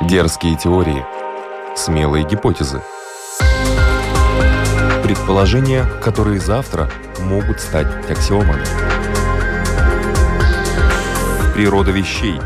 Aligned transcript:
Дерзкие 0.00 0.56
теории. 0.56 1.04
Смелые 1.76 2.26
гипотезы. 2.26 2.80
Предположения, 5.02 5.84
которые 6.02 6.40
завтра 6.40 6.90
могут 7.20 7.60
стать 7.60 7.86
аксиомами. 8.10 8.64
Природа 11.54 11.90
вещей. 11.90 12.40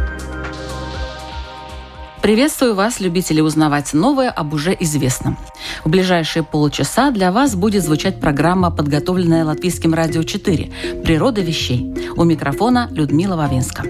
Приветствую 2.21 2.75
вас, 2.75 2.99
любители 2.99 3.41
узнавать 3.41 3.95
новое 3.95 4.29
об 4.29 4.53
уже 4.53 4.77
известном. 4.81 5.39
В 5.85 5.89
ближайшие 5.89 6.43
полчаса 6.43 7.13
для 7.13 7.31
вас 7.31 7.55
будет 7.55 7.85
звучать 7.85 8.21
программа, 8.21 8.73
подготовленная 8.73 9.45
Латвийским 9.45 9.95
радио 9.95 10.25
4 10.25 10.73
«Природа 11.05 11.43
вещей». 11.43 11.95
У 12.17 12.25
микрофона 12.25 12.89
Людмила 12.91 13.37
Вавинска. 13.37 13.85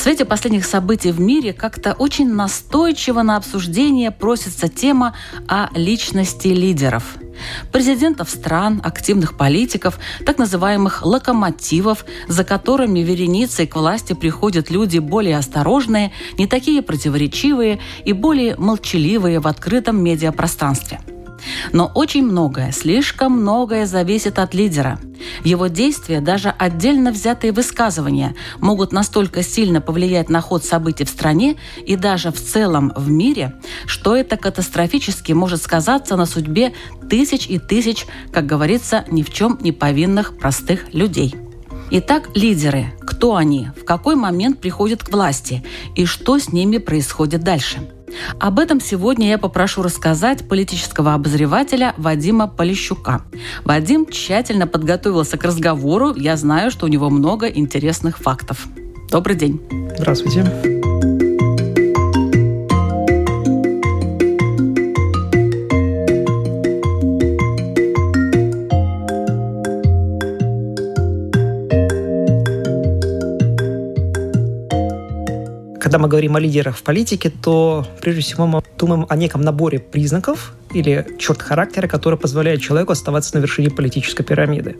Свете 0.00 0.24
последних 0.24 0.64
событий 0.64 1.12
в 1.12 1.20
мире 1.20 1.52
как-то 1.52 1.92
очень 1.92 2.32
настойчиво 2.32 3.20
на 3.20 3.36
обсуждение 3.36 4.10
просится 4.10 4.66
тема 4.66 5.14
о 5.46 5.68
личности 5.74 6.48
лидеров– 6.48 7.18
президентов 7.72 8.30
стран, 8.30 8.80
активных 8.82 9.36
политиков, 9.36 9.98
так 10.24 10.38
называемых 10.38 11.04
локомотивов, 11.04 12.06
за 12.28 12.44
которыми 12.44 13.00
вереницей 13.00 13.66
к 13.66 13.76
власти 13.76 14.14
приходят 14.14 14.70
люди 14.70 14.98
более 14.98 15.36
осторожные, 15.36 16.12
не 16.38 16.46
такие 16.46 16.80
противоречивые 16.80 17.78
и 18.06 18.14
более 18.14 18.56
молчаливые 18.56 19.38
в 19.38 19.46
открытом 19.46 20.02
медиапространстве. 20.02 21.00
Но 21.72 21.90
очень 21.94 22.24
многое, 22.24 22.72
слишком 22.72 23.32
многое 23.32 23.86
зависит 23.86 24.38
от 24.38 24.54
лидера. 24.54 24.98
Его 25.44 25.66
действия, 25.66 26.20
даже 26.20 26.48
отдельно 26.48 27.12
взятые 27.12 27.52
высказывания, 27.52 28.34
могут 28.58 28.92
настолько 28.92 29.42
сильно 29.42 29.80
повлиять 29.80 30.28
на 30.28 30.40
ход 30.40 30.64
событий 30.64 31.04
в 31.04 31.08
стране 31.08 31.56
и 31.84 31.96
даже 31.96 32.30
в 32.32 32.40
целом 32.40 32.92
в 32.96 33.10
мире, 33.10 33.54
что 33.86 34.16
это 34.16 34.36
катастрофически 34.36 35.32
может 35.32 35.62
сказаться 35.62 36.16
на 36.16 36.26
судьбе 36.26 36.72
тысяч 37.08 37.46
и 37.48 37.58
тысяч, 37.58 38.06
как 38.32 38.46
говорится, 38.46 39.04
ни 39.10 39.22
в 39.22 39.32
чем 39.32 39.58
не 39.60 39.72
повинных 39.72 40.38
простых 40.38 40.92
людей. 40.94 41.34
Итак, 41.92 42.30
лидеры. 42.34 42.92
Кто 43.00 43.34
они? 43.34 43.68
В 43.76 43.84
какой 43.84 44.14
момент 44.14 44.60
приходят 44.60 45.02
к 45.02 45.12
власти? 45.12 45.64
И 45.96 46.04
что 46.04 46.38
с 46.38 46.52
ними 46.52 46.78
происходит 46.78 47.42
дальше? 47.42 47.78
Об 48.38 48.60
этом 48.60 48.80
сегодня 48.80 49.28
я 49.28 49.38
попрошу 49.38 49.82
рассказать 49.82 50.48
политического 50.48 51.14
обозревателя 51.14 51.94
Вадима 51.96 52.46
Полищука. 52.46 53.22
Вадим 53.64 54.06
тщательно 54.06 54.68
подготовился 54.68 55.36
к 55.36 55.44
разговору. 55.44 56.14
Я 56.14 56.36
знаю, 56.36 56.70
что 56.70 56.86
у 56.86 56.88
него 56.88 57.10
много 57.10 57.48
интересных 57.48 58.18
фактов. 58.18 58.68
Добрый 59.10 59.34
день. 59.34 59.60
Здравствуйте. 59.96 60.89
Когда 75.90 75.98
мы 75.98 76.08
говорим 76.08 76.36
о 76.36 76.38
лидерах 76.38 76.76
в 76.76 76.84
политике, 76.84 77.30
то 77.30 77.84
прежде 78.00 78.22
всего 78.22 78.46
мы 78.46 78.62
думаем 78.78 79.06
о 79.08 79.16
неком 79.16 79.40
наборе 79.40 79.80
признаков 79.80 80.52
или 80.72 81.04
черт 81.18 81.42
характера, 81.42 81.88
который 81.88 82.16
позволяет 82.16 82.60
человеку 82.60 82.92
оставаться 82.92 83.36
на 83.36 83.40
вершине 83.40 83.70
политической 83.70 84.22
пирамиды. 84.22 84.76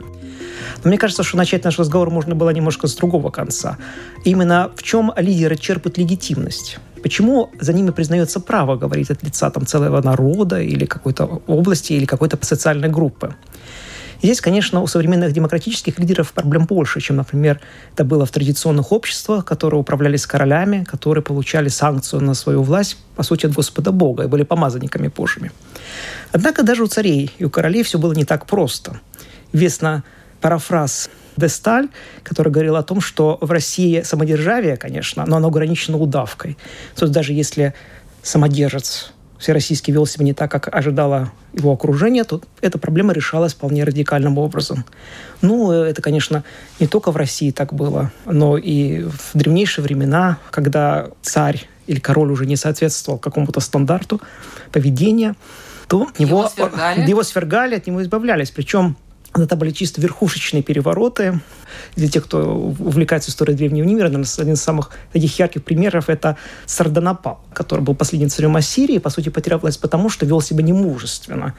Но 0.85 0.89
мне 0.89 0.99
кажется, 0.99 1.25
что 1.25 1.37
начать 1.37 1.65
наш 1.65 1.81
разговор 1.81 2.11
можно 2.11 2.37
было 2.37 2.51
немножко 2.51 2.87
с 2.87 2.95
другого 2.95 3.31
конца. 3.31 3.77
Именно 4.25 4.71
в 4.77 4.85
чем 4.85 5.13
лидеры 5.17 5.57
черпают 5.57 5.99
легитимность. 5.99 6.79
Почему 7.03 7.51
за 7.59 7.73
ними 7.73 7.91
признается 7.91 8.39
право 8.39 8.77
говорить 8.77 9.11
от 9.11 9.25
лица 9.25 9.51
там, 9.51 9.67
целого 9.67 10.01
народа 10.01 10.61
или 10.61 10.85
какой-то 10.85 11.43
области 11.49 11.93
или 11.93 12.05
какой-то 12.05 12.39
социальной 12.41 12.89
группы? 12.89 13.35
Здесь, 14.23 14.41
конечно, 14.41 14.83
у 14.83 14.87
современных 14.87 15.33
демократических 15.33 15.99
лидеров 15.99 16.33
проблем 16.33 16.67
больше, 16.67 17.01
чем, 17.01 17.17
например, 17.17 17.61
это 17.95 18.05
было 18.05 18.27
в 18.27 18.31
традиционных 18.31 18.93
обществах, 18.93 19.45
которые 19.45 19.81
управлялись 19.81 20.27
королями, 20.27 20.85
которые 20.85 21.23
получали 21.23 21.69
санкцию 21.69 22.23
на 22.23 22.35
свою 22.35 22.63
власть, 22.63 22.97
по 23.17 23.23
сути, 23.23 23.47
от 23.47 23.53
Господа 23.53 23.93
Бога 23.93 24.25
и 24.25 24.27
были 24.27 24.43
помазанниками 24.43 25.09
Божьими. 25.09 25.53
Однако 26.33 26.63
даже 26.63 26.83
у 26.83 26.87
царей 26.87 27.31
и 27.39 27.45
у 27.45 27.51
королей 27.51 27.83
все 27.83 27.99
было 27.99 28.13
не 28.13 28.25
так 28.25 28.47
просто. 28.47 29.01
Известно 29.53 30.05
парафраз 30.41 31.11
Десталь, 31.37 31.89
который 32.23 32.53
говорил 32.53 32.77
о 32.77 32.83
том, 32.83 33.01
что 33.01 33.39
в 33.41 33.51
России 33.51 34.03
самодержавие, 34.03 34.77
конечно, 34.77 35.25
но 35.27 35.37
оно 35.37 35.49
ограничено 35.49 35.99
удавкой. 35.99 36.57
То 36.97 37.07
есть 37.07 37.15
даже 37.15 37.33
если 37.33 37.75
самодержец 38.23 39.13
всероссийский 39.41 39.93
вел 39.93 40.07
себя 40.07 40.25
не 40.25 40.35
так, 40.35 40.51
как 40.51 40.73
ожидало 40.73 41.33
его 41.53 41.73
окружение, 41.73 42.25
то 42.25 42.43
эта 42.61 42.79
проблема 42.79 43.13
решалась 43.13 43.55
вполне 43.55 43.83
радикальным 43.85 44.39
образом. 44.39 44.85
Ну, 45.41 45.73
это, 45.73 46.03
конечно, 46.03 46.45
не 46.79 46.87
только 46.87 47.11
в 47.11 47.17
России 47.17 47.51
так 47.51 47.73
было, 47.73 48.13
но 48.27 48.59
и 48.59 49.03
в 49.03 49.31
древнейшие 49.35 49.83
времена, 49.83 50.39
когда 50.51 51.09
царь 51.23 51.67
или 51.87 51.99
король 51.99 52.31
уже 52.31 52.47
не 52.47 52.57
соответствовал 52.57 53.19
какому-то 53.19 53.59
стандарту 53.61 54.21
поведения, 54.71 55.35
то 55.89 56.07
его, 56.19 56.43
его 56.43 56.49
свергали, 56.49 57.09
его 57.09 57.23
свергали 57.25 57.75
от 57.75 57.87
него 57.87 58.03
избавлялись. 58.03 58.51
Причем 58.51 58.97
это 59.35 59.57
были 59.57 59.71
чисто 59.71 60.01
верхушечные 60.01 60.63
перевороты. 60.63 61.41
Для 61.97 62.09
тех, 62.09 62.25
кто 62.25 62.55
увлекается 62.55 63.31
историей 63.31 63.57
древнего 63.57 63.87
мира, 63.87 64.05
наверное, 64.05 64.27
один 64.39 64.55
из 64.55 64.63
самых 64.63 64.91
таких 65.13 65.39
ярких 65.39 65.65
примеров– 65.65 66.09
это 66.09 66.37
Сарданапал, 66.67 67.41
который 67.53 67.81
был 67.81 67.95
последним 67.95 68.31
царем 68.31 68.57
Ассирии, 68.57 68.99
по 68.99 69.11
сути, 69.11 69.29
потерял 69.29 69.59
власть 69.59 69.81
потому, 69.81 70.09
что 70.09 70.27
вел 70.27 70.41
себя 70.41 70.63
немужественно 70.63 71.55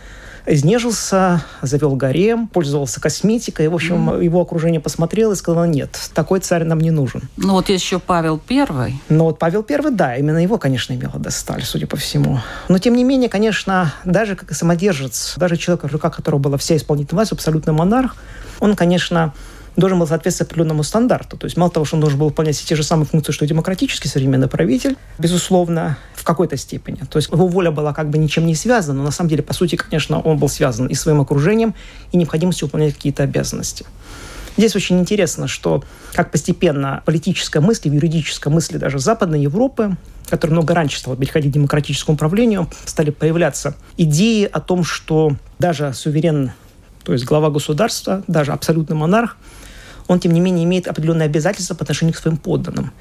изнежился, 0.46 1.44
завел 1.62 1.96
гарем, 1.96 2.48
пользовался 2.48 3.00
косметикой. 3.00 3.66
И, 3.66 3.70
в 3.70 3.76
общем, 3.76 4.10
mm. 4.10 4.24
его 4.24 4.42
окружение 4.42 4.80
посмотрело 4.80 5.34
и 5.34 5.36
сказало, 5.36 5.66
нет, 5.66 5.98
такой 6.14 6.40
царь 6.40 6.64
нам 6.64 6.80
не 6.80 6.92
нужен. 6.92 7.24
Ну 7.38 7.54
вот 7.54 7.70
еще 7.70 8.00
Павел 8.00 8.40
Первый. 8.40 8.96
Ну 9.10 9.26
вот 9.26 9.40
Павел 9.40 9.64
Первый, 9.64 9.92
да, 9.92 10.16
именно 10.16 10.38
его, 10.38 10.58
конечно, 10.58 10.94
имело 10.94 11.18
досталь, 11.18 11.64
судя 11.64 11.88
по 11.88 11.98
всему. 11.98 12.40
Но, 12.70 12.78
тем 12.80 12.96
не 12.96 13.04
менее, 13.04 13.30
конечно, 13.30 13.94
даже 14.06 14.36
как 14.36 14.52
и 14.52 14.54
самодержец, 14.54 15.36
даже 15.38 15.58
человек, 15.58 15.84
в 15.84 15.92
руках 15.92 16.16
которого 16.16 16.40
была 16.40 16.58
вся 16.58 16.76
исполнительная 16.76 17.20
власть, 17.20 17.32
абсолютный 17.32 17.74
монарх, 17.74 18.16
он, 18.60 18.76
конечно, 18.76 19.34
должен 19.76 20.00
был 20.00 20.08
соответствовать 20.08 20.52
определенному 20.52 20.84
стандарту. 20.84 21.38
То 21.38 21.46
есть 21.46 21.58
мало 21.58 21.72
того, 21.72 21.86
что 21.86 21.96
он 21.96 22.02
должен 22.02 22.20
был 22.20 22.28
выполнять 22.28 22.62
те 22.62 22.76
же 22.76 22.84
самые 22.84 23.06
функции, 23.06 23.32
что 23.32 23.46
и 23.46 23.48
демократический 23.48 24.10
современный 24.10 24.48
правитель, 24.48 24.98
безусловно, 25.18 25.98
в 26.14 26.24
какой-то 26.24 26.58
степени. 26.58 26.98
То 27.10 27.18
есть 27.18 27.30
его 27.32 27.48
воля 27.48 27.72
была 27.72 27.94
как 27.94 28.10
бы 28.10 28.18
ничем 28.18 28.46
не 28.46 28.56
связана, 28.56 29.00
но 29.00 29.06
на 29.06 29.12
самом 29.12 29.30
деле, 29.30 29.44
по 29.44 29.54
сути, 29.54 29.76
конечно, 29.76 30.20
он 30.20 30.38
был 30.38 30.50
связан 30.50 30.88
и 30.88 30.94
своим 30.94 31.22
окружением, 31.22 31.74
и 32.12 32.18
необходимостью 32.18 32.68
выполнять 32.68 32.96
какие-то 32.96 33.24
обязанности. 33.24 33.86
Здесь 34.58 34.76
очень 34.76 35.00
интересно, 35.00 35.48
что 35.48 35.84
как 36.14 36.32
постепенно 36.32 37.02
политическая 37.06 37.62
мысль, 37.62 37.88
юридическая 37.90 38.54
мысль 38.54 38.78
даже 38.78 39.00
Западной 39.00 39.42
Европы, 39.42 39.96
которая 40.30 40.56
много 40.56 40.74
раньше 40.74 41.00
стала 41.00 41.16
переходить 41.16 41.52
к 41.52 41.54
демократическому 41.54 42.16
управлению, 42.16 42.70
стали 42.86 43.12
появляться 43.12 43.76
идеи 43.98 44.50
о 44.52 44.60
том, 44.60 44.84
что 44.84 45.38
даже 45.60 45.94
суверен, 45.94 46.52
то 47.04 47.14
есть 47.14 47.26
глава 47.26 47.50
государства, 47.50 48.24
даже 48.28 48.52
абсолютный 48.52 48.96
монарх, 48.96 49.38
он, 50.12 50.20
тем 50.20 50.34
не 50.34 50.42
менее, 50.42 50.66
имеет 50.66 50.88
определенные 50.88 51.28
обязательства 51.28 51.74
по 51.74 51.84
отношению 51.84 52.14
к 52.14 52.18
своим 52.18 52.36
подданным. 52.36 52.92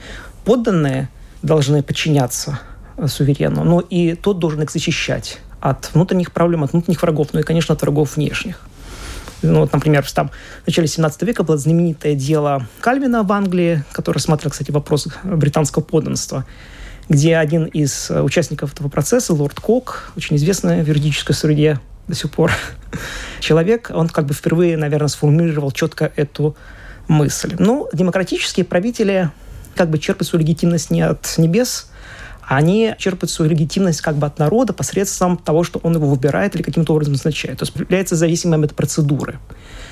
Подданные 0.44 1.09
должны 1.43 1.82
подчиняться 1.82 2.60
э, 2.97 3.09
суверену, 3.09 3.65
но 3.65 3.81
и 3.81 4.15
тот 4.15 4.38
должен 4.38 4.62
их 4.62 4.71
защищать 4.71 5.41
от 5.60 5.93
внутренних 5.93 6.31
проблем, 6.31 6.62
от 6.62 6.72
внутренних 6.72 7.03
врагов, 7.03 7.31
ну 7.32 7.41
и, 7.41 7.43
конечно, 7.43 7.75
от 7.75 7.82
врагов 7.82 8.15
внешних. 8.15 8.60
Ну, 9.43 9.60
вот, 9.60 9.72
например, 9.72 10.09
там, 10.12 10.31
в 10.62 10.69
начале 10.69 10.87
17 10.87 11.22
века 11.22 11.43
было 11.43 11.59
знаменитое 11.59 12.15
дело 12.15 12.69
Кальвина 12.81 13.25
в 13.25 13.32
Англии, 13.32 13.82
который 13.91 14.16
рассматривал, 14.16 14.53
кстати, 14.53 14.71
вопрос 14.71 15.09
британского 15.24 15.83
подданства, 15.83 16.47
где 17.09 17.39
один 17.39 17.65
из 17.65 18.09
э, 18.09 18.22
участников 18.22 18.72
этого 18.72 18.89
процесса, 18.89 19.34
лорд 19.34 19.59
Кок, 19.59 20.13
очень 20.16 20.36
известный 20.36 20.84
в 20.84 20.86
юридической 20.86 21.33
среде 21.33 21.80
до 22.06 22.15
сих 22.15 22.30
пор 22.30 22.53
человек, 23.41 23.91
он 23.92 24.09
как 24.09 24.27
бы 24.27 24.34
впервые, 24.34 24.77
наверное, 24.77 25.09
сформулировал 25.09 25.72
четко 25.72 26.13
эту 26.15 26.54
мысль. 27.10 27.57
Ну, 27.59 27.89
демократические 27.92 28.65
правители 28.65 29.30
как 29.74 29.91
бы 29.91 29.98
черпают 29.98 30.28
свою 30.28 30.45
легитимность 30.45 30.91
не 30.91 31.03
от 31.03 31.34
небес, 31.39 31.91
а 32.42 32.57
они 32.57 32.95
черпают 32.98 33.30
свою 33.30 33.51
легитимность 33.51 34.01
как 34.01 34.16
бы 34.16 34.27
от 34.27 34.39
народа 34.39 34.72
посредством 34.72 35.36
того, 35.36 35.62
что 35.65 35.80
он 35.83 35.95
его 35.95 36.09
выбирает 36.09 36.54
или 36.54 36.62
каким-то 36.62 36.92
образом 36.92 37.15
назначает. 37.15 37.59
То 37.59 37.65
есть 37.65 37.77
является 37.77 38.16
зависимым 38.16 38.65
от 38.65 38.74
процедуры. 38.74 39.39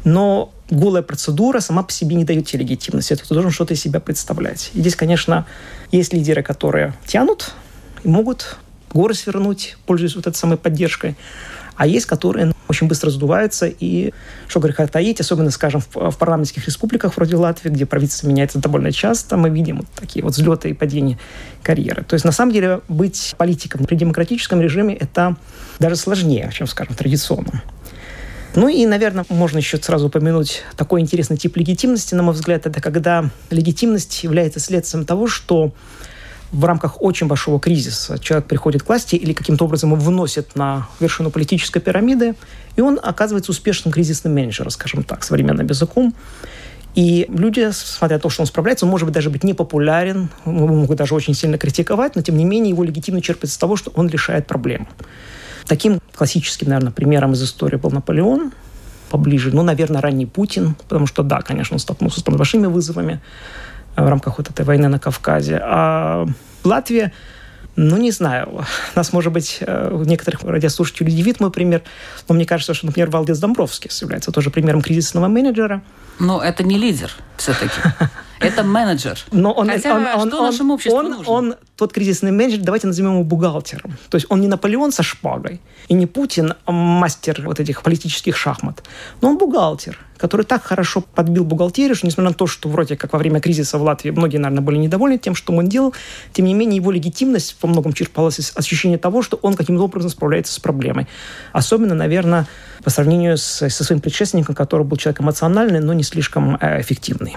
Но 0.05 0.53
голая 0.71 1.03
процедура 1.03 1.61
сама 1.61 1.83
по 1.83 1.93
себе 1.93 2.17
не 2.17 2.25
дает 2.25 2.47
тебе 2.47 2.61
легитимности. 2.63 3.13
Это 3.13 3.23
должен 3.35 3.51
что-то 3.51 3.75
из 3.75 3.81
себя 3.81 4.01
представлять. 4.01 4.71
И 4.75 4.81
здесь, 4.81 4.97
конечно, 4.97 5.47
есть 5.91 6.13
лидеры, 6.13 6.43
которые 6.43 6.95
тянут 7.07 7.53
и 8.05 8.09
могут 8.09 8.59
горы 8.93 9.15
свернуть, 9.15 9.77
пользуясь 9.87 10.15
вот 10.15 10.27
этой 10.27 10.37
самой 10.37 10.57
поддержкой. 10.57 11.17
А 11.79 11.87
есть, 11.87 12.07
которые 12.07 12.53
очень 12.67 12.89
быстро 12.89 13.09
сдуваются. 13.09 13.67
И, 13.67 14.13
что 14.49 14.59
греха 14.59 14.87
таить, 14.89 15.21
особенно, 15.21 15.51
скажем, 15.51 15.81
в, 15.81 16.11
в 16.11 16.19
парламентских 16.19 16.67
республиках 16.67 17.17
вроде 17.17 17.37
Латвии, 17.37 17.71
где 17.71 17.87
правительство 17.87 18.27
меняется 18.27 18.59
довольно 18.59 18.93
часто, 18.93 19.37
мы 19.37 19.49
видим 19.49 19.79
вот 19.79 19.87
такие 19.95 20.25
вот 20.25 20.35
взлеты 20.35 20.71
и 20.71 20.75
падения 20.75 21.19
карьеры. 21.63 22.03
То 22.03 22.15
есть, 22.15 22.25
на 22.25 22.33
самом 22.33 22.53
деле, 22.53 22.81
быть 22.89 23.37
политиком 23.39 23.87
при 23.87 23.95
демократическом 23.95 24.61
режиме– 24.61 24.95
это 25.01 25.37
даже 25.79 25.95
сложнее, 25.95 26.51
чем, 26.53 26.67
скажем, 26.67 26.97
традиционно. 26.97 27.63
Ну 28.57 28.67
и, 28.67 28.85
наверное, 28.87 29.25
можно 29.29 29.59
еще 29.59 29.77
сразу 29.79 30.09
упомянуть 30.09 30.65
такой 30.77 31.01
интересный 31.01 31.37
тип 31.37 31.57
легитимности, 31.57 32.17
на 32.17 32.25
мой 32.25 32.35
взгляд, 32.35 32.67
это 32.67 32.81
когда 32.81 33.31
легитимность 33.51 34.25
является 34.25 34.59
следствием 34.59 35.05
того, 35.05 35.29
что 35.29 35.73
в 36.53 36.65
рамках 36.65 37.03
очень 37.03 37.27
большого 37.27 37.61
кризиса 37.61 38.19
человек 38.19 38.47
приходит 38.47 38.83
к 38.83 38.89
власти 38.89 39.17
или 39.17 39.33
каким-то 39.33 39.65
образом 39.65 39.93
его 39.93 40.01
выносит 40.01 40.57
на 40.57 40.89
вершину 41.01 41.31
политической 41.31 41.81
пирамиды, 41.81 42.35
и 42.77 42.81
он 42.81 42.99
оказывается 43.03 43.53
успешным 43.53 43.93
кризисным 43.93 44.35
менеджером, 44.35 44.71
скажем 44.71 45.03
так, 45.03 45.25
современным 45.25 45.67
языком. 45.67 46.15
И 46.95 47.27
люди, 47.29 47.71
смотря 47.73 48.17
на 48.17 48.21
то, 48.21 48.31
что 48.31 48.43
он 48.43 48.47
справляется, 48.47 48.87
он 48.87 48.91
может 48.91 49.07
быть 49.07 49.15
даже 49.15 49.31
быть 49.31 49.45
непопулярен, 49.45 50.31
могут 50.45 50.97
даже 50.97 51.15
очень 51.15 51.35
сильно 51.35 51.59
критиковать, 51.59 52.17
но 52.17 52.23
тем 52.23 52.37
не 52.37 52.45
менее 52.45 52.71
его 52.71 52.83
легитимно 52.83 53.21
черпается 53.21 53.55
с 53.55 53.59
того, 53.59 53.77
что 53.77 53.93
он 53.95 54.09
решает 54.09 54.47
проблему. 54.47 54.89
Таким 55.67 56.01
классическим, 56.15 56.69
наверное, 56.69 56.93
примером 56.93 57.35
из 57.35 57.43
истории 57.43 57.77
был 57.77 57.91
Наполеон, 57.91 58.53
поближе, 59.11 59.51
ну, 59.53 59.63
наверное, 59.63 60.01
ранний 60.01 60.27
Путин, 60.27 60.75
потому 60.89 61.07
что, 61.07 61.23
да, 61.23 61.43
конечно, 61.43 61.75
он 61.75 61.79
столкнулся 61.79 62.21
с 62.21 62.23
большими 62.23 62.67
вызовами 62.67 63.21
в 64.03 64.09
рамках 64.09 64.39
вот 64.39 64.51
этой 64.51 64.65
войны 64.65 64.89
на 64.89 64.99
Кавказе. 64.99 65.61
А 65.63 66.27
Латвия 66.65 67.13
ну, 67.81 67.97
не 67.97 68.11
знаю. 68.11 68.65
Нас, 68.97 69.13
может 69.13 69.33
быть, 69.33 69.59
э, 69.61 70.03
некоторых 70.05 70.43
радиослушателей 70.43 71.13
удивит 71.13 71.39
мой 71.39 71.53
пример, 71.53 71.83
но 72.29 72.35
мне 72.35 72.45
кажется, 72.45 72.75
что, 72.75 72.87
например, 72.87 73.09
Валдис 73.11 73.39
Домбровский 73.39 73.89
является 74.01 74.33
тоже 74.33 74.51
примером 74.51 74.83
кризисного 74.83 75.29
менеджера. 75.29 75.81
Но 76.19 76.43
это 76.43 76.65
не 76.65 76.77
лидер 76.77 77.13
все-таки. 77.37 77.81
Это 78.41 78.63
менеджер. 78.63 79.19
Но 79.33 79.53
он, 79.53 79.69
Хотя, 79.69 79.95
он, 79.95 80.07
он, 80.07 80.29
что 80.29 80.39
он, 80.39 80.45
нашему 80.45 80.75
обществу 80.75 80.99
он, 80.99 81.11
нужно? 81.11 81.33
Он, 81.33 81.55
тот 81.77 81.93
кризисный 81.93 82.31
менеджер, 82.31 82.61
давайте 82.61 82.87
назовем 82.87 83.13
его 83.13 83.25
бухгалтером. 83.25 83.97
То 84.11 84.17
есть 84.17 84.27
он 84.29 84.41
не 84.41 84.49
Наполеон 84.49 84.93
со 84.93 85.03
шпагой, 85.03 85.61
и 85.89 85.95
не 85.95 86.07
Путин, 86.07 86.55
а 86.65 86.73
мастер 86.73 87.43
вот 87.45 87.61
этих 87.61 87.83
политических 87.83 88.37
шахмат, 88.37 88.83
но 89.21 89.31
он 89.31 89.39
бухгалтер, 89.39 89.99
который 90.17 90.45
так 90.45 90.63
хорошо 90.63 91.01
подбил 91.01 91.45
бухгалтерию, 91.45 91.95
что 91.95 92.07
несмотря 92.07 92.31
на 92.31 92.35
то, 92.35 92.47
что 92.47 92.69
вроде 92.69 92.97
как 92.97 93.13
во 93.13 93.19
время 93.19 93.41
кризиса 93.41 93.79
в 93.79 93.83
Латвии 93.83 94.11
многие, 94.11 94.39
наверное, 94.39 94.63
были 94.63 94.77
недовольны 94.77 95.19
тем, 95.19 95.35
что 95.35 95.53
он 95.53 95.67
делал, 95.67 95.95
тем 96.33 96.45
не 96.45 96.55
менее 96.55 96.77
его 96.77 96.91
легитимность 96.91 97.57
во 97.63 97.69
многом 97.69 97.93
черпалась 97.93 98.39
из 98.39 98.53
ощущения 98.55 98.99
того, 98.99 99.23
что 99.23 99.39
он 99.43 99.55
каким-то 99.55 99.83
образом 99.83 100.11
справляется 100.11 100.53
с 100.53 100.59
проблемой. 100.59 101.07
Особенно, 101.53 101.95
наверное, 101.95 102.47
по 102.85 102.91
сравнению 102.91 103.39
с, 103.39 103.69
со 103.69 103.85
своим 103.85 104.01
предшественником, 104.01 104.55
который 104.55 104.85
был 104.85 104.97
человек 104.97 105.21
эмоциональный, 105.21 105.81
но 105.81 105.93
не 105.93 106.03
слишком 106.03 106.57
э, 106.61 106.81
эффективный. 106.81 107.37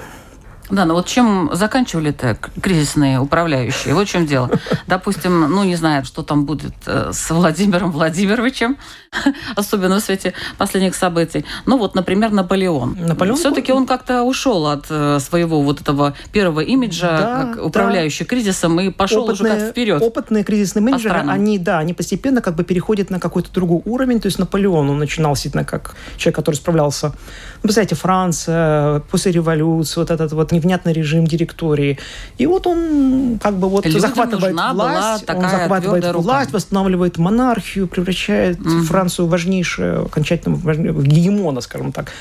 Да, 0.72 0.86
но 0.86 0.94
вот 0.94 1.08
чем 1.08 1.50
заканчивали-то 1.54 2.38
кризисные 2.62 3.20
управляющие? 3.20 3.94
Вот 3.94 4.08
в 4.08 4.12
чем 4.12 4.26
дело. 4.26 4.50
Допустим, 4.88 5.42
ну, 5.42 5.64
не 5.64 5.76
знаю, 5.76 6.06
что 6.06 6.24
там 6.24 6.46
будет 6.46 6.74
э, 6.86 7.12
с 7.14 7.30
Владимиром 7.30 7.92
Владимировичем, 7.92 8.78
особенно 9.56 10.00
в 10.00 10.04
свете 10.04 10.34
последних 10.58 10.96
событий. 10.96 11.46
Ну, 11.66 11.78
вот, 11.78 11.96
например, 11.96 12.32
Наполеон. 12.32 12.98
Наполеон 13.00 13.38
Все-таки 13.38 13.74
он 13.74 13.86
как-то 13.86 14.24
ушел 14.24 14.68
от 14.68 14.86
э, 14.90 15.20
своего 15.20 15.62
вот 15.62 15.82
этого 15.82 16.14
первого 16.32 16.62
имиджа, 16.62 17.18
да, 17.18 17.54
как 17.54 17.66
управляющий 17.66 18.24
да. 18.24 18.30
кризисом, 18.30 18.80
и 18.80 18.90
пошел 18.90 19.24
опытные, 19.26 19.52
уже 19.54 19.60
как 19.60 19.72
вперед. 19.72 20.02
Опытные 20.02 20.44
кризисные 20.44 20.84
менеджеры, 20.84 21.24
они, 21.28 21.60
да, 21.60 21.80
они 21.80 21.94
постепенно 21.94 22.42
как 22.42 22.56
бы 22.56 22.64
переходят 22.64 23.10
на 23.10 23.20
какой-то 23.20 23.52
другой 23.52 23.82
уровень. 23.86 24.22
То 24.22 24.28
есть 24.28 24.40
Наполеон, 24.40 24.90
он 24.90 25.00
начинал 25.00 25.34
действительно 25.34 25.66
как 25.66 25.96
человек, 26.18 26.38
который 26.38 26.56
справлялся, 26.56 27.08
ну, 27.08 27.64
представляете, 27.64 27.96
Франция, 27.96 29.02
после 29.12 29.32
революции, 29.32 30.00
вот 30.00 30.10
этот 30.10 30.32
вот 30.32 30.52
невнятный 30.62 30.94
режим 30.94 31.26
директории. 31.26 31.98
И 32.38 32.46
вот 32.46 32.68
он 32.68 33.40
как 33.42 33.56
бы 33.56 33.68
вот 33.70 33.86
Людям 33.86 34.02
захватывает 34.02 34.54
власть, 34.54 35.30
он 35.30 35.42
захватывает 35.42 36.16
власть, 36.16 36.54
восстанавливает 36.54 37.18
монархию, 37.18 37.88
превращает 37.88 38.60
угу. 38.60 38.84
Францию 38.84 39.26
в 39.26 39.30
важнейшую, 39.30 40.06
окончательно 40.06 40.56
в 40.56 41.04
гегемона, 41.04 41.62
скажем 41.62 41.92
так. 41.92 42.12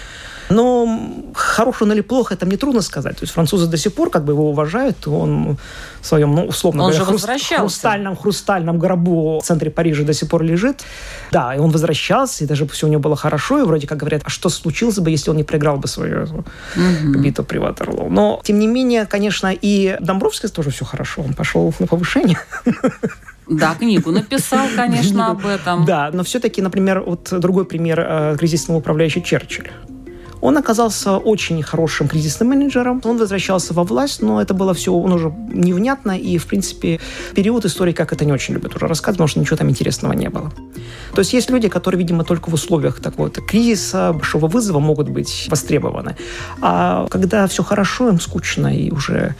Но 0.50 1.00
хорошо 1.34 1.84
он 1.84 1.92
или 1.92 2.00
плохо, 2.00 2.34
это 2.34 2.44
мне 2.44 2.56
трудно 2.56 2.82
сказать. 2.82 3.16
То 3.16 3.22
есть 3.22 3.32
французы 3.32 3.66
до 3.66 3.76
сих 3.76 3.94
пор 3.94 4.10
как 4.10 4.24
бы 4.24 4.32
его 4.32 4.50
уважают, 4.50 5.06
он 5.06 5.56
в 6.00 6.06
своем, 6.06 6.34
ну, 6.34 6.46
условно 6.46 6.84
он 6.84 6.90
говоря, 6.90 7.04
хруст, 7.04 7.28
хрустальном, 7.56 8.16
хрустальном 8.16 8.78
гробу 8.78 9.40
в 9.40 9.44
центре 9.44 9.70
Парижа 9.70 10.04
до 10.04 10.12
сих 10.12 10.28
пор 10.28 10.42
лежит. 10.42 10.82
Да, 11.30 11.54
и 11.54 11.58
он 11.58 11.70
возвращался, 11.70 12.44
и 12.44 12.46
даже 12.46 12.66
все 12.66 12.86
у 12.86 12.90
него 12.90 13.00
было 13.00 13.16
хорошо, 13.16 13.60
и 13.60 13.62
вроде 13.62 13.86
как 13.86 13.98
говорят, 13.98 14.22
а 14.24 14.30
что 14.30 14.48
случилось 14.48 14.98
бы, 14.98 15.10
если 15.10 15.30
он 15.30 15.36
не 15.36 15.44
проиграл 15.44 15.76
бы 15.76 15.86
свою 15.88 16.24
mm-hmm. 16.24 17.18
битву 17.18 17.44
при 17.44 17.58
Ватерлоу. 17.58 18.10
Но, 18.10 18.40
тем 18.42 18.58
не 18.58 18.66
менее, 18.66 19.06
конечно, 19.06 19.52
и 19.52 19.96
Домбровский 20.00 20.48
тоже 20.48 20.70
все 20.70 20.84
хорошо, 20.84 21.22
он 21.22 21.34
пошел 21.34 21.72
на 21.78 21.86
повышение. 21.86 22.38
Да, 23.50 23.74
книгу 23.74 24.10
написал, 24.12 24.66
конечно, 24.76 25.30
об 25.30 25.44
этом. 25.44 25.84
Да, 25.84 26.10
но 26.12 26.22
все-таки, 26.22 26.62
например, 26.62 27.00
вот 27.00 27.28
другой 27.32 27.64
пример 27.64 28.00
э, 28.00 28.36
кризисного 28.38 28.78
управляющего 28.78 29.24
Черчилль. 29.24 29.70
Он 30.40 30.56
оказался 30.56 31.16
очень 31.16 31.62
хорошим 31.62 32.08
кризисным 32.08 32.50
менеджером. 32.50 33.00
Он 33.04 33.18
возвращался 33.18 33.74
во 33.74 33.84
власть, 33.84 34.22
но 34.22 34.40
это 34.40 34.54
было 34.54 34.74
все 34.74 34.92
он 34.92 35.12
уже 35.12 35.32
невнятно. 35.52 36.18
И, 36.18 36.38
в 36.38 36.46
принципе, 36.46 37.00
период 37.34 37.64
истории 37.64 37.92
как 37.92 38.12
это 38.12 38.24
не 38.24 38.32
очень 38.32 38.54
любят 38.54 38.74
уже 38.74 38.86
рассказывать, 38.86 39.16
потому 39.16 39.28
что 39.28 39.40
ничего 39.40 39.56
там 39.56 39.70
интересного 39.70 40.12
не 40.12 40.28
было. 40.30 40.50
То 41.14 41.20
есть 41.20 41.32
есть 41.32 41.50
люди, 41.50 41.68
которые, 41.68 41.98
видимо, 41.98 42.24
только 42.24 42.50
в 42.50 42.54
условиях 42.54 43.00
такого 43.00 43.30
кризиса, 43.30 44.12
большого 44.12 44.46
вызова 44.46 44.78
могут 44.78 45.08
быть 45.08 45.46
востребованы. 45.50 46.16
А 46.60 47.06
когда 47.10 47.46
все 47.46 47.62
хорошо, 47.62 48.08
им 48.08 48.20
скучно 48.20 48.74
и 48.74 48.90
уже 48.90 49.34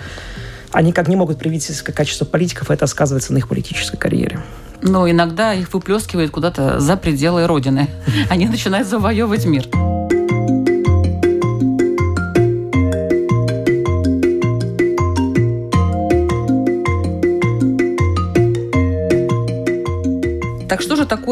они 0.73 0.93
как 0.93 1.09
не 1.09 1.17
могут 1.17 1.39
проявить 1.39 1.67
качество 1.83 2.25
политиков, 2.25 2.71
это 2.71 2.87
сказывается 2.87 3.33
на 3.33 3.39
их 3.39 3.49
политической 3.49 3.97
карьере. 3.97 4.41
Но 4.83 5.11
иногда 5.11 5.53
их 5.53 5.73
выплескивают 5.75 6.31
куда-то 6.31 6.81
за 6.81 6.97
пределы 6.97 7.47
Родины. 7.47 7.89
Они 8.31 8.47
начинают 8.47 8.89
завоевывать 8.89 9.45
мир. 9.45 9.67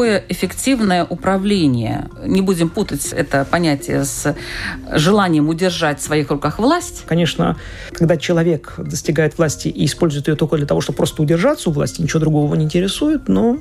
Такое 0.09 0.23
эффективное 0.27 1.05
управление? 1.05 2.09
Не 2.25 2.41
будем 2.41 2.69
путать 2.69 3.13
это 3.13 3.45
понятие 3.45 4.03
с 4.05 4.35
желанием 4.91 5.49
удержать 5.49 5.99
в 5.99 6.03
своих 6.03 6.31
руках 6.31 6.59
власть. 6.59 7.03
Конечно, 7.05 7.57
когда 7.93 8.17
человек 8.17 8.73
достигает 8.77 9.37
власти 9.37 9.67
и 9.67 9.85
использует 9.85 10.27
ее 10.27 10.35
только 10.35 10.57
для 10.57 10.65
того, 10.65 10.81
чтобы 10.81 10.97
просто 10.97 11.21
удержаться 11.21 11.69
у 11.69 11.73
власти, 11.73 12.01
ничего 12.01 12.19
другого 12.19 12.45
его 12.45 12.55
не 12.55 12.65
интересует, 12.65 13.27
но 13.27 13.59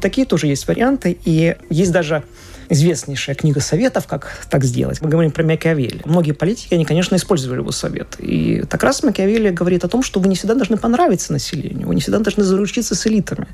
такие 0.00 0.26
тоже 0.26 0.46
есть 0.46 0.66
варианты. 0.66 1.18
И 1.24 1.56
есть 1.68 1.92
даже 1.92 2.22
известнейшая 2.70 3.34
книга 3.34 3.60
советов, 3.60 4.06
как 4.06 4.46
так 4.48 4.64
сделать. 4.64 5.02
Мы 5.02 5.10
говорим 5.10 5.30
про 5.30 5.44
Макиавелли. 5.44 6.00
Многие 6.06 6.32
политики, 6.32 6.72
они, 6.72 6.86
конечно, 6.86 7.16
использовали 7.16 7.58
его 7.58 7.72
совет. 7.72 8.16
И 8.18 8.62
так 8.68 8.82
раз 8.82 9.02
Макиавелли 9.02 9.50
говорит 9.50 9.84
о 9.84 9.88
том, 9.88 10.02
что 10.02 10.20
вы 10.20 10.28
не 10.28 10.36
всегда 10.36 10.54
должны 10.54 10.78
понравиться 10.78 11.32
населению, 11.32 11.88
вы 11.88 11.94
не 11.94 12.00
всегда 12.00 12.18
должны 12.20 12.44
заручиться 12.44 12.94
с 12.94 13.06
элитами. 13.06 13.46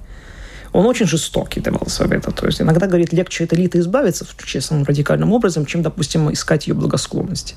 Он 0.73 0.87
очень 0.87 1.07
жестокий 1.07 1.61
давал 1.61 1.87
советы. 1.87 2.31
То 2.33 2.47
есть 2.47 2.61
иногда, 2.61 2.87
говорит, 2.87 3.13
легче 3.13 3.45
от 3.45 3.53
элиты 3.53 3.79
избавиться 3.79 4.27
честным 4.45 4.85
радикальным 4.85 5.33
образом, 5.33 5.67
чем, 5.67 5.83
допустим, 5.83 6.33
искать 6.33 6.67
ее 6.67 6.75
благосклонности. 6.75 7.55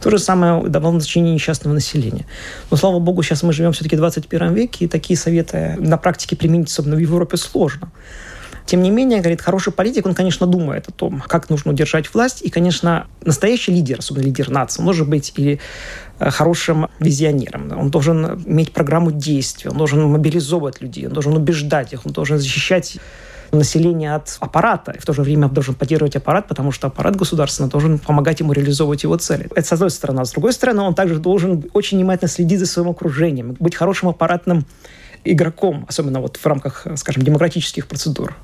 То 0.00 0.10
же 0.10 0.18
самое 0.18 0.62
давал 0.68 0.92
назначение 0.92 1.32
несчастного 1.34 1.74
населения. 1.74 2.26
Но, 2.70 2.76
слава 2.76 2.98
богу, 2.98 3.22
сейчас 3.22 3.42
мы 3.42 3.52
живем 3.52 3.72
все-таки 3.72 3.96
в 3.96 3.98
21 3.98 4.52
веке, 4.54 4.84
и 4.84 4.88
такие 4.88 5.16
советы 5.16 5.76
на 5.78 5.96
практике 5.96 6.36
применить, 6.36 6.68
особенно 6.68 6.96
в 6.96 7.00
Европе, 7.00 7.36
сложно. 7.36 7.90
Тем 8.66 8.82
не 8.82 8.90
менее, 8.90 9.20
говорит, 9.20 9.40
хороший 9.40 9.72
политик, 9.72 10.06
он, 10.06 10.14
конечно, 10.14 10.46
думает 10.46 10.88
о 10.88 10.92
том, 10.92 11.22
как 11.26 11.50
нужно 11.50 11.70
удержать 11.72 12.12
власть. 12.12 12.42
И, 12.42 12.50
конечно, 12.50 13.06
настоящий 13.24 13.72
лидер, 13.72 14.00
особенно 14.00 14.24
лидер 14.24 14.50
нации, 14.50 14.82
может 14.82 15.08
быть 15.08 15.32
или 15.36 15.60
э, 16.18 16.30
хорошим 16.30 16.88
визионером. 16.98 17.72
Он 17.78 17.90
должен 17.90 18.42
иметь 18.44 18.72
программу 18.72 19.12
действий, 19.12 19.70
он 19.70 19.78
должен 19.78 20.02
мобилизовывать 20.10 20.80
людей, 20.80 21.06
он 21.06 21.12
должен 21.12 21.36
убеждать 21.36 21.92
их, 21.92 22.04
он 22.06 22.12
должен 22.12 22.38
защищать 22.38 22.98
население 23.52 24.14
от 24.16 24.36
аппарата, 24.40 24.92
и 24.92 24.98
в 24.98 25.04
то 25.04 25.12
же 25.12 25.22
время 25.22 25.48
должен 25.48 25.74
поддерживать 25.74 26.16
аппарат, 26.16 26.48
потому 26.48 26.72
что 26.72 26.88
аппарат 26.88 27.14
государственный 27.16 27.70
должен 27.70 27.98
помогать 27.98 28.40
ему 28.40 28.52
реализовывать 28.52 29.04
его 29.04 29.16
цели. 29.16 29.48
Это 29.54 29.66
с 29.66 29.72
одной 29.72 29.90
стороны. 29.90 30.20
А 30.20 30.24
с 30.24 30.32
другой 30.32 30.52
стороны, 30.52 30.82
он 30.82 30.94
также 30.94 31.18
должен 31.18 31.64
очень 31.72 31.98
внимательно 31.98 32.28
следить 32.28 32.58
за 32.58 32.66
своим 32.66 32.88
окружением, 32.88 33.56
быть 33.58 33.76
хорошим 33.76 34.08
аппаратным 34.08 34.66
игроком, 35.32 35.84
особенно 35.88 36.20
вот 36.20 36.36
в 36.36 36.46
рамках, 36.46 36.86
скажем, 36.96 37.22
демократических 37.22 37.86
процедур. 37.86 38.36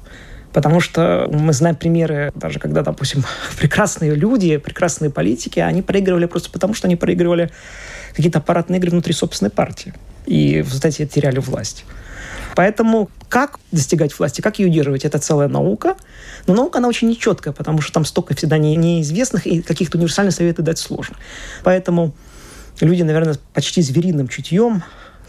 Потому 0.53 0.81
что 0.81 1.29
мы 1.33 1.53
знаем 1.53 1.77
примеры, 1.77 2.31
даже 2.35 2.59
когда, 2.59 2.83
допустим, 2.83 3.25
прекрасные 3.59 4.15
люди, 4.15 4.59
прекрасные 4.59 5.11
политики, 5.11 5.61
они 5.61 5.83
проигрывали 5.83 6.27
просто 6.27 6.51
потому, 6.51 6.75
что 6.75 6.87
они 6.89 6.97
проигрывали 6.97 7.51
какие-то 8.15 8.39
аппаратные 8.39 8.79
игры 8.79 8.91
внутри 8.91 9.15
собственной 9.15 9.51
партии. 9.51 9.95
И 10.27 10.61
в 10.61 10.67
результате 10.67 11.07
теряли 11.07 11.39
власть. 11.39 11.85
Поэтому 12.55 13.09
как 13.31 13.59
достигать 13.71 14.17
власти, 14.19 14.43
как 14.43 14.59
ее 14.59 14.69
удерживать, 14.69 15.05
это 15.07 15.19
целая 15.19 15.49
наука. 15.49 15.97
Но 16.47 16.55
наука, 16.55 16.79
она 16.79 16.89
очень 16.89 17.09
нечеткая, 17.09 17.55
потому 17.55 17.81
что 17.81 17.93
там 17.93 18.05
столько 18.05 18.35
всегда 18.35 18.59
не, 18.59 18.77
неизвестных, 18.77 19.47
и 19.47 19.63
каких-то 19.63 19.97
универсальных 19.97 20.35
советов 20.35 20.65
дать 20.65 20.79
сложно. 20.79 21.17
Поэтому 21.65 22.15
люди, 22.81 23.03
наверное, 23.03 23.37
почти 23.55 23.81
звериным 23.81 24.29
чутьем 24.29 24.83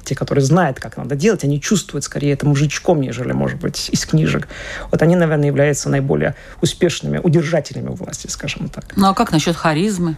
те, 0.04 0.16
которые 0.16 0.44
знают, 0.44 0.80
как 0.80 0.98
надо 0.98 1.16
делать, 1.16 1.44
они 1.44 1.62
чувствуют 1.62 2.04
скорее 2.04 2.34
это 2.34 2.46
мужичком, 2.46 3.02
нежели, 3.02 3.32
может 3.32 3.60
быть, 3.60 3.90
из 3.92 4.06
книжек. 4.06 4.48
Вот 4.92 5.02
они, 5.02 5.16
наверное, 5.16 5.48
являются 5.48 5.90
наиболее 5.90 6.36
успешными 6.62 7.18
удержателями 7.18 7.90
власти, 7.90 8.28
скажем 8.28 8.70
так. 8.70 8.86
Ну 8.96 9.08
а 9.08 9.14
как 9.14 9.32
насчет 9.32 9.56
харизмы? 9.56 10.18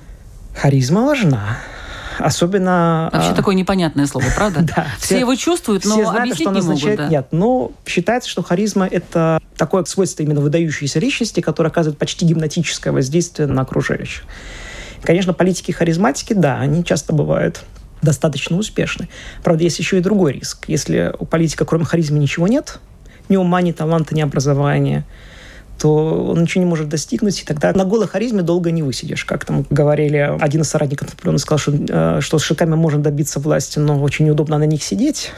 Харизма 0.55 1.05
важна. 1.05 1.57
Особенно... 2.17 3.09
Вообще 3.11 3.31
а... 3.31 3.35
такое 3.35 3.55
непонятное 3.55 4.07
слово, 4.07 4.25
правда? 4.35 4.61
да. 4.75 4.87
Все, 4.97 5.05
все 5.05 5.19
его 5.19 5.35
чувствуют, 5.35 5.85
но 5.85 5.95
все 5.95 6.03
знают, 6.03 6.19
объяснить 6.21 6.41
что 6.47 6.51
не 6.51 6.59
означает 6.59 6.99
могут. 6.99 7.05
Да. 7.05 7.07
нет. 7.09 7.27
Но 7.31 7.71
считается, 7.85 8.29
что 8.29 8.41
харизма– 8.43 8.87
это 8.91 9.39
такое 9.57 9.83
свойство 9.85 10.23
именно 10.23 10.41
выдающейся 10.41 10.99
личности, 10.99 11.41
которое 11.41 11.69
оказывает 11.69 11.97
почти 11.97 12.25
гипнотическое 12.25 12.93
воздействие 12.93 13.47
на 13.47 13.61
окружающих. 13.61 14.23
Конечно, 15.03 15.33
политики-харизматики, 15.33 16.33
да, 16.33 16.59
они 16.59 16.83
часто 16.83 17.13
бывают 17.13 17.63
достаточно 18.05 18.57
успешны. 18.57 19.09
Правда, 19.43 19.63
есть 19.63 19.79
еще 19.79 19.97
и 19.97 20.01
другой 20.01 20.33
риск. 20.33 20.65
Если 20.67 21.13
у 21.19 21.25
политика 21.25 21.65
кроме 21.65 21.83
харизмы 21.83 22.19
ничего 22.19 22.47
нет, 22.47 22.79
ни 23.27 23.35
ума, 23.35 23.61
ни 23.61 23.73
таланта, 23.73 24.15
ни 24.15 24.21
образования, 24.21 25.03
то 25.77 26.29
он 26.31 26.41
ничего 26.41 26.63
не 26.63 26.69
может 26.69 26.87
достигнуть, 26.87 27.41
и 27.41 27.45
тогда 27.45 27.73
на 27.73 27.83
голой 27.83 28.07
харизме 28.07 28.41
долго 28.41 28.71
не 28.71 28.81
высидишь. 28.81 29.25
Как 29.25 29.43
там 29.43 29.65
говорили, 29.69 30.37
один 30.39 30.61
из 30.61 30.69
соратников 30.69 31.09
Наполеона 31.09 31.37
сказал, 31.37 31.59
что, 31.59 31.73
э, 31.73 32.21
что 32.21 32.39
с 32.39 32.43
шиками 32.43 32.75
можно 32.75 33.01
добиться 33.01 33.39
власти, 33.39 33.79
но 33.79 34.01
очень 34.01 34.25
неудобно 34.25 34.57
на 34.57 34.65
них 34.65 34.83
сидеть. 34.83 35.33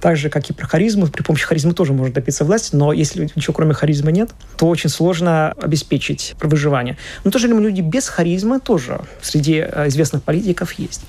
Так 0.00 0.16
же, 0.16 0.28
как 0.28 0.48
и 0.50 0.52
про 0.52 0.66
харизму, 0.66 1.06
при 1.08 1.22
помощи 1.22 1.44
харизмы 1.44 1.72
тоже 1.72 1.92
можно 1.92 2.14
добиться 2.14 2.44
власти, 2.44 2.76
но 2.76 2.92
если 2.92 3.30
ничего 3.34 3.54
кроме 3.54 3.74
харизмы 3.74 4.12
нет, 4.12 4.30
то 4.56 4.68
очень 4.68 4.90
сложно 4.90 5.52
обеспечить 5.52 6.34
выживание. 6.40 6.96
Но 7.24 7.30
тоже 7.30 7.48
люди 7.48 7.80
без 7.80 8.08
харизмы 8.08 8.60
тоже 8.60 9.00
среди 9.22 9.64
э, 9.66 9.88
известных 9.88 10.22
политиков 10.22 10.72
есть. 10.74 11.02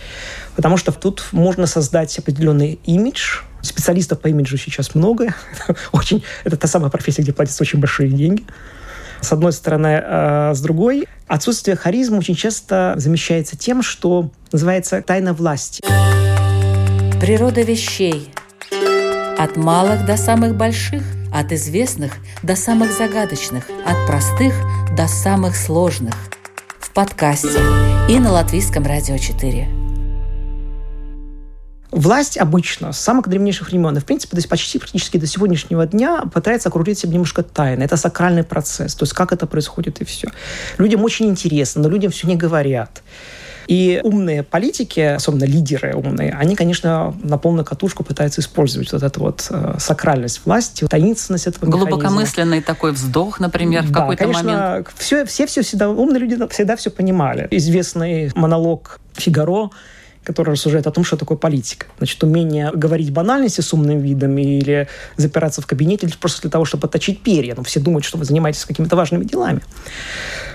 Потому 0.56 0.78
что 0.78 0.92
тут 0.92 1.28
можно 1.32 1.68
создать 1.68 2.18
определенный 2.18 2.80
имидж, 2.86 3.42
Специалистов 3.62 4.22
по 4.22 4.28
имиджу 4.28 4.56
сейчас 4.56 4.96
много. 4.96 5.34
очень, 5.92 6.24
это 6.44 6.56
та 6.58 6.68
самая 6.68 6.90
профессия, 6.90 7.24
где 7.24 7.34
платятся 7.34 7.64
очень 7.64 7.80
большие 7.80 8.10
деньги. 8.10 8.44
С 9.20 9.34
одной 9.34 9.52
стороны, 9.52 10.00
а 10.04 10.54
с 10.54 10.62
другой, 10.62 11.08
отсутствие 11.28 11.76
харизмы 11.76 12.20
очень 12.20 12.36
часто 12.36 12.94
замещается 12.98 13.58
тем, 13.58 13.82
что 13.82 14.30
называется 14.52 15.02
тайна 15.02 15.34
власти. 15.34 15.82
Природа 17.20 17.62
вещей. 17.62 18.30
От 19.38 19.56
малых 19.56 20.04
до 20.04 20.18
самых 20.18 20.56
больших, 20.56 21.04
от 21.32 21.52
известных 21.52 22.14
до 22.42 22.56
самых 22.56 22.92
загадочных, 22.92 23.66
от 23.86 24.08
простых 24.08 24.56
до 24.98 25.08
самых 25.08 25.56
сложных. 25.56 26.16
В 26.80 26.92
подкасте 26.92 27.60
и 28.10 28.18
на 28.18 28.32
Латвийском 28.32 28.84
радио 28.84 29.20
4. 29.20 29.68
Власть 31.92 32.40
обычно 32.40 32.92
с 32.92 33.00
самых 33.00 33.28
древнейших 33.28 33.68
времен, 33.68 33.96
и 33.96 34.00
в 34.00 34.06
принципе 34.06 34.36
до, 34.36 34.48
почти 34.48 34.80
практически 34.80 35.18
до 35.18 35.28
сегодняшнего 35.28 35.86
дня 35.86 36.24
пытается 36.34 36.70
окружить 36.70 36.98
себя 36.98 37.14
немножко 37.14 37.44
тайно. 37.44 37.84
Это 37.84 37.96
сакральный 37.96 38.44
процесс, 38.44 38.96
то 38.96 39.04
есть 39.04 39.14
как 39.14 39.34
это 39.34 39.46
происходит 39.46 40.02
и 40.02 40.06
все. 40.06 40.30
Людям 40.80 41.04
очень 41.04 41.28
интересно, 41.28 41.84
но 41.84 41.90
людям 41.90 42.12
все 42.12 42.28
не 42.28 42.36
говорят. 42.36 43.04
И 43.68 44.00
умные 44.04 44.44
политики, 44.44 45.00
особенно 45.00 45.44
лидеры 45.44 45.94
умные, 45.94 46.36
они, 46.40 46.56
конечно, 46.56 47.14
на 47.22 47.38
полную 47.38 47.66
катушку 47.66 48.04
пытаются 48.04 48.42
использовать 48.42 48.92
вот 48.94 49.04
эту 49.04 49.20
вот 49.20 49.48
э, 49.50 49.76
сакральность 49.80 50.42
власти, 50.46 50.86
таинственность 50.88 51.48
этого 51.48 51.70
Глубокомысленный 51.70 52.62
такой 52.62 52.94
вздох, 52.94 53.40
например, 53.40 53.84
в 53.84 53.92
да, 53.92 54.02
какой-то 54.02 54.24
конечно, 54.24 54.44
момент. 54.44 54.94
Все, 54.98 55.26
все, 55.26 55.46
все 55.48 55.62
всегда, 55.62 55.90
умные 55.90 56.20
люди 56.20 56.38
всегда 56.50 56.76
все 56.78 56.90
понимали. 56.90 57.48
Известный 57.52 58.32
монолог 58.36 59.00
Фигаро 59.14 59.72
который 60.28 60.52
рассуждает 60.52 60.86
о 60.88 60.92
том, 60.92 61.06
что 61.06 61.16
такое 61.16 61.38
политика. 61.38 61.86
Значит, 62.00 62.22
умение 62.22 62.70
говорить 62.74 63.12
банальности 63.12 63.62
с 63.62 63.74
умным 63.74 64.02
видом 64.02 64.38
или 64.38 64.90
запираться 65.16 65.62
в 65.62 65.66
кабинете 65.66 66.10
просто 66.20 66.42
для 66.42 66.52
того, 66.52 66.66
чтобы 66.66 66.88
отточить 66.88 67.24
перья. 67.24 67.56
Но 67.56 67.62
ну, 67.62 67.64
все 67.64 67.80
думают, 67.80 68.04
что 68.04 68.18
вы 68.18 68.26
занимаетесь 68.26 68.66
какими-то 68.66 68.98
важными 68.98 69.24
делами. 69.24 69.62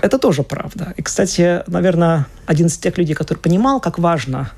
Это 0.03 0.19
тоже 0.19 0.43
правда. 0.43 0.93
И, 0.95 1.01
кстати, 1.01 1.63
наверное, 1.65 2.27
один 2.45 2.67
из 2.67 2.77
тех 2.77 2.99
людей, 2.99 3.15
который 3.15 3.39
понимал, 3.39 3.79
как 3.79 3.97
важно 3.97 4.51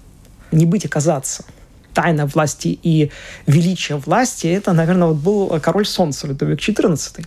не 0.52 0.66
быть, 0.66 0.86
оказаться 0.86 1.46
тайна 1.94 2.26
власти 2.26 2.78
и 2.84 3.10
величие 3.48 3.98
власти, 3.98 4.48
это, 4.48 4.74
наверное, 4.74 5.08
вот 5.08 5.18
был 5.18 5.60
король 5.62 5.86
солнца 5.86 6.28
Людовик 6.28 6.60
XIV 6.60 7.26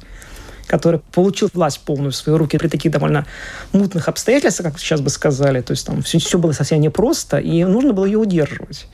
который 0.68 1.00
получил 1.12 1.50
власть 1.52 1.80
полную 1.80 2.12
в 2.12 2.16
свои 2.16 2.37
руки 2.37 2.58
при 2.58 2.68
таких 2.68 2.92
довольно 2.92 3.26
мутных 3.72 4.08
обстоятельствах, 4.08 4.72
как 4.72 4.80
сейчас 4.80 5.00
бы 5.00 5.10
сказали. 5.10 5.60
То 5.62 5.72
есть 5.72 5.87
там 5.87 6.02
все, 6.02 6.18
все 6.18 6.38
было 6.38 6.52
совсем 6.52 6.80
непросто, 6.80 7.38
и 7.38 7.64
нужно 7.64 7.92
было 7.92 8.04
ее 8.04 8.18
удерживать. 8.18 8.87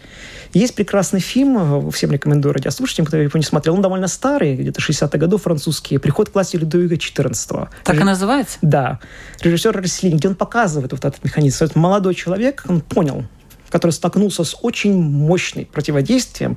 Есть 0.54 0.76
прекрасный 0.76 1.18
фильм, 1.18 1.90
всем 1.90 2.12
рекомендую 2.12 2.54
радиослушателям, 2.54 3.06
кто 3.06 3.16
его 3.16 3.36
не 3.36 3.44
смотрел. 3.44 3.74
Он 3.74 3.82
довольно 3.82 4.06
старый, 4.06 4.54
где-то 4.54 4.80
60-х 4.80 5.18
годов, 5.18 5.42
французский. 5.42 5.98
«Приход 5.98 6.30
к 6.30 6.34
власти 6.34 6.56
Людовика 6.56 6.94
XIV». 6.94 7.68
Так 7.82 7.94
Реж... 7.94 8.02
и 8.02 8.04
называется? 8.04 8.58
Да. 8.62 9.00
Режиссер 9.40 9.76
Расселин, 9.76 10.16
где 10.16 10.28
он 10.28 10.36
показывает 10.36 10.92
вот 10.92 11.04
этот 11.04 11.24
механизм. 11.24 11.64
Это 11.64 11.76
молодой 11.76 12.14
человек, 12.14 12.64
он 12.68 12.82
понял, 12.82 13.24
который 13.68 13.90
столкнулся 13.90 14.44
с 14.44 14.56
очень 14.62 14.94
мощным 14.94 15.64
противодействием. 15.64 16.56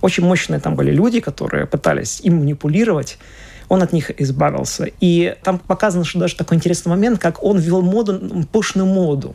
Очень 0.00 0.24
мощные 0.24 0.58
там 0.58 0.74
были 0.74 0.90
люди, 0.90 1.20
которые 1.20 1.66
пытались 1.66 2.20
им 2.20 2.38
манипулировать 2.38 3.18
он 3.68 3.82
от 3.82 3.92
них 3.92 4.10
избавился. 4.20 4.88
И 5.00 5.36
там 5.42 5.58
показано, 5.58 6.04
что 6.04 6.18
даже 6.18 6.36
такой 6.36 6.56
интересный 6.56 6.90
момент, 6.90 7.18
как 7.18 7.42
он 7.42 7.58
ввел 7.58 7.82
моду, 7.82 8.46
пышную 8.52 8.86
моду. 8.86 9.34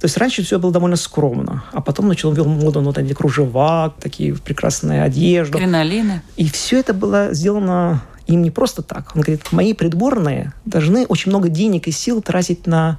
То 0.00 0.06
есть 0.06 0.16
раньше 0.16 0.42
все 0.42 0.58
было 0.58 0.72
довольно 0.72 0.96
скромно, 0.96 1.62
а 1.72 1.80
потом 1.80 2.08
начал 2.08 2.32
ввел 2.32 2.46
моду 2.46 2.80
на 2.80 2.86
вот 2.86 2.98
эти 2.98 3.12
кружева, 3.12 3.94
такие 4.00 4.34
прекрасные 4.34 5.02
одежды. 5.02 5.58
Кринолины. 5.58 6.22
И 6.36 6.50
все 6.50 6.80
это 6.80 6.92
было 6.92 7.32
сделано 7.32 8.02
им 8.26 8.42
не 8.42 8.50
просто 8.50 8.82
так. 8.82 9.12
Он 9.14 9.22
говорит, 9.22 9.52
мои 9.52 9.74
придворные 9.74 10.52
должны 10.64 11.06
очень 11.06 11.30
много 11.30 11.48
денег 11.48 11.86
и 11.86 11.92
сил 11.92 12.20
тратить 12.20 12.66
на 12.66 12.98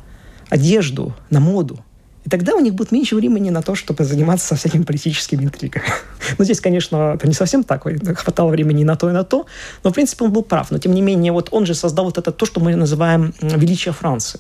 одежду, 0.50 1.14
на 1.30 1.40
моду. 1.40 1.80
И 2.26 2.30
тогда 2.30 2.56
у 2.56 2.60
них 2.60 2.74
будет 2.74 2.92
меньше 2.92 3.16
времени 3.16 3.50
на 3.50 3.62
то, 3.62 3.76
чтобы 3.76 4.06
заниматься 4.06 4.56
всякими 4.56 4.84
политическими 4.84 5.44
интригами. 5.44 5.86
Ну, 6.38 6.46
здесь, 6.46 6.62
конечно, 6.62 7.14
это 7.16 7.28
не 7.28 7.34
совсем 7.34 7.64
так. 7.64 7.84
Хватало 8.18 8.50
времени 8.50 8.82
и 8.82 8.86
на 8.86 8.96
то, 8.96 9.10
и 9.10 9.14
на 9.14 9.24
то. 9.24 9.46
Но, 9.84 9.90
в 9.90 9.94
принципе, 9.94 10.24
он 10.24 10.32
был 10.32 10.44
прав. 10.44 10.72
Но, 10.72 10.78
тем 10.78 10.94
не 10.94 11.02
менее, 11.02 11.34
вот 11.34 11.50
он 11.52 11.66
же 11.66 11.76
создал 11.76 12.06
вот 12.06 12.18
это 12.18 12.32
то, 12.32 12.46
что 12.46 12.62
мы 12.62 12.76
называем 12.76 13.34
величие 13.42 13.94
Франции. 13.94 14.40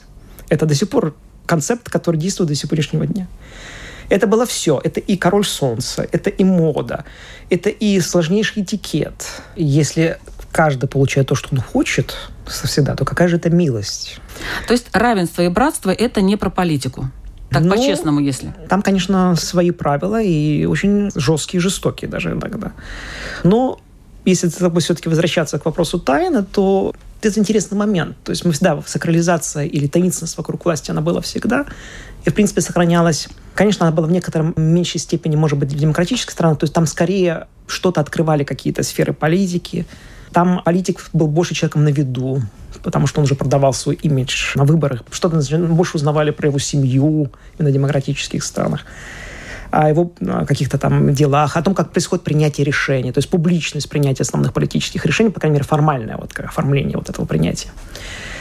Это 0.50 0.66
до 0.66 0.76
сих 0.76 0.90
пор 0.90 1.14
концепт, 1.46 1.90
который 1.90 2.16
действует 2.16 2.50
до 2.50 2.56
сегодняшнего 2.56 3.06
дня. 3.06 3.28
Это 4.10 4.28
было 4.28 4.46
все. 4.46 4.80
Это 4.84 5.00
и 5.02 5.18
король 5.18 5.46
солнца, 5.46 6.08
это 6.12 6.30
и 6.30 6.44
мода, 6.44 7.04
это 7.50 7.70
и 7.70 8.00
сложнейший 8.00 8.64
этикет. 8.64 9.14
Если 9.56 10.18
каждый 10.52 10.88
получает 10.88 11.28
то, 11.28 11.36
что 11.36 11.50
он 11.52 11.60
хочет 11.60 12.16
всегда, 12.48 12.96
то 12.96 13.06
какая 13.06 13.28
же 13.28 13.38
это 13.38 13.50
милость? 13.50 14.20
То 14.68 14.74
есть 14.74 14.88
равенство 14.94 15.42
и 15.42 15.50
братство– 15.50 15.92
это 15.92 16.22
не 16.22 16.38
про 16.38 16.50
политику? 16.50 17.10
Так, 17.54 17.64
ну, 17.64 17.76
по-честному, 17.76 18.20
если. 18.20 18.54
Там, 18.68 18.82
конечно, 18.82 19.36
свои 19.36 19.72
правила 19.72 20.22
и 20.22 20.66
очень 20.66 21.12
жесткие, 21.16 21.62
жестокие 21.62 22.10
даже 22.10 22.32
иногда. 22.32 22.72
Но 23.44 23.80
если 24.26 24.48
все-таки 24.50 25.10
возвращаться 25.10 25.60
к 25.60 25.66
вопросу 25.66 26.00
тайны, 26.00 26.44
то 26.44 26.94
это 27.22 27.40
интересный 27.40 27.78
момент. 27.78 28.16
То 28.24 28.32
есть 28.32 28.46
мы 28.46 28.52
всегда, 28.52 28.82
сакрализация 28.86 29.66
или 29.66 29.88
таинственность 29.88 30.38
вокруг 30.38 30.66
власти, 30.66 30.92
она 30.92 31.02
была 31.02 31.22
всегда. 31.22 31.66
И, 32.26 32.30
в 32.30 32.34
принципе, 32.34 32.62
сохранялась. 32.62 33.28
Конечно, 33.54 33.86
она 33.86 33.96
была 33.96 34.08
в 34.08 34.12
некотором 34.12 34.54
меньшей 34.58 35.00
степени, 35.00 35.36
может 35.36 35.60
быть, 35.60 35.72
в 35.74 35.78
демократической 35.78 36.32
стране. 36.32 36.56
То 36.56 36.64
есть 36.66 36.74
там 36.74 36.86
скорее 36.86 37.48
что-то 37.68 38.02
открывали 38.02 38.44
какие-то 38.44 38.84
сферы 38.84 39.14
политики. 39.14 39.86
Там 40.34 40.62
политик 40.64 41.10
был 41.14 41.28
больше 41.28 41.54
человеком 41.54 41.84
на 41.84 41.90
виду 41.90 42.42
потому 42.82 43.08
что 43.08 43.22
он 43.22 43.26
уже 43.26 43.36
продавал 43.36 43.72
свой 43.74 43.96
имидж 43.96 44.56
на 44.56 44.66
выборах. 44.66 45.04
Что-то 45.12 45.40
больше 45.60 45.96
узнавали 45.96 46.32
про 46.32 46.48
его 46.48 46.60
семью 46.60 47.32
на 47.58 47.72
демократических 47.72 48.44
странах 48.44 48.86
о 49.72 49.90
его 49.90 50.12
каких-то 50.48 50.78
там 50.78 51.16
делах, 51.16 51.58
о 51.58 51.64
том, 51.64 51.74
как 51.74 51.92
происходит 51.92 52.24
принятие 52.24 52.64
решений, 52.64 53.12
то 53.12 53.18
есть 53.18 53.28
публичность 53.28 53.90
принятия 53.90 54.22
основных 54.22 54.54
политических 54.54 55.04
решений, 55.04 55.32
по 55.32 55.40
крайней 55.40 55.56
мере, 55.56 55.66
формальное 55.66 56.16
вот, 56.16 56.40
оформление 56.40 56.96
вот 56.96 57.10
этого 57.10 57.26
принятия. 57.26 57.70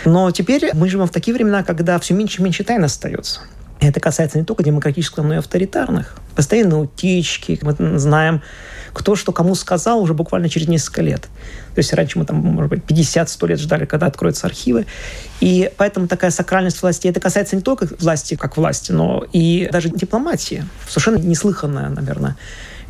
Но 0.04 0.30
теперь 0.30 0.72
мы 0.74 0.90
живем 0.90 1.06
в 1.06 1.10
такие 1.10 1.32
времена, 1.32 1.62
когда 1.62 1.98
все 2.00 2.12
меньше 2.12 2.42
и 2.42 2.44
меньше 2.44 2.64
тайн 2.64 2.84
остается. 2.84 3.40
Это 3.80 3.98
касается 3.98 4.38
не 4.38 4.44
только 4.44 4.62
демократических, 4.62 5.24
но 5.24 5.32
и 5.32 5.38
авторитарных. 5.38 6.16
Постоянные 6.36 6.82
утечки. 6.82 7.58
Мы 7.62 7.98
знаем 7.98 8.42
кто 8.92 9.16
что 9.16 9.32
кому 9.32 9.54
сказал 9.54 10.00
уже 10.00 10.14
буквально 10.14 10.48
через 10.48 10.68
несколько 10.68 11.02
лет. 11.02 11.22
То 11.74 11.78
есть 11.78 11.92
раньше 11.92 12.18
мы 12.18 12.24
там, 12.24 12.36
может 12.36 12.70
быть, 12.70 12.82
50-100 12.84 13.48
лет 13.48 13.60
ждали, 13.60 13.84
когда 13.86 14.06
откроются 14.06 14.46
архивы. 14.46 14.86
И 15.40 15.70
поэтому 15.76 16.08
такая 16.08 16.30
сакральность 16.30 16.82
власти, 16.82 17.08
это 17.08 17.20
касается 17.20 17.56
не 17.56 17.62
только 17.62 17.88
власти 17.98 18.34
как 18.34 18.56
власти, 18.56 18.92
но 18.92 19.24
и 19.32 19.68
даже 19.72 19.88
дипломатии. 19.88 20.64
Совершенно 20.88 21.16
неслыханная, 21.16 21.88
наверное, 21.88 22.36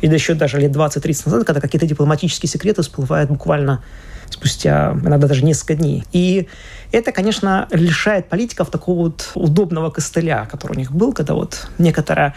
или 0.01 0.13
еще 0.13 0.33
даже 0.33 0.59
лет 0.59 0.71
20-30 0.71 1.21
назад, 1.25 1.45
когда 1.45 1.61
какие-то 1.61 1.87
дипломатические 1.87 2.49
секреты 2.49 2.81
всплывают 2.81 3.29
буквально 3.29 3.81
спустя 4.29 4.97
иногда 5.03 5.27
даже 5.27 5.45
несколько 5.45 5.75
дней. 5.75 6.03
И 6.11 6.47
это, 6.91 7.11
конечно, 7.11 7.67
лишает 7.71 8.27
политиков 8.29 8.69
такого 8.69 9.03
вот 9.03 9.31
удобного 9.35 9.89
костыля, 9.89 10.47
который 10.51 10.73
у 10.73 10.79
них 10.79 10.91
был, 10.91 11.13
когда 11.13 11.33
вот 11.35 11.67
некоторая 11.77 12.35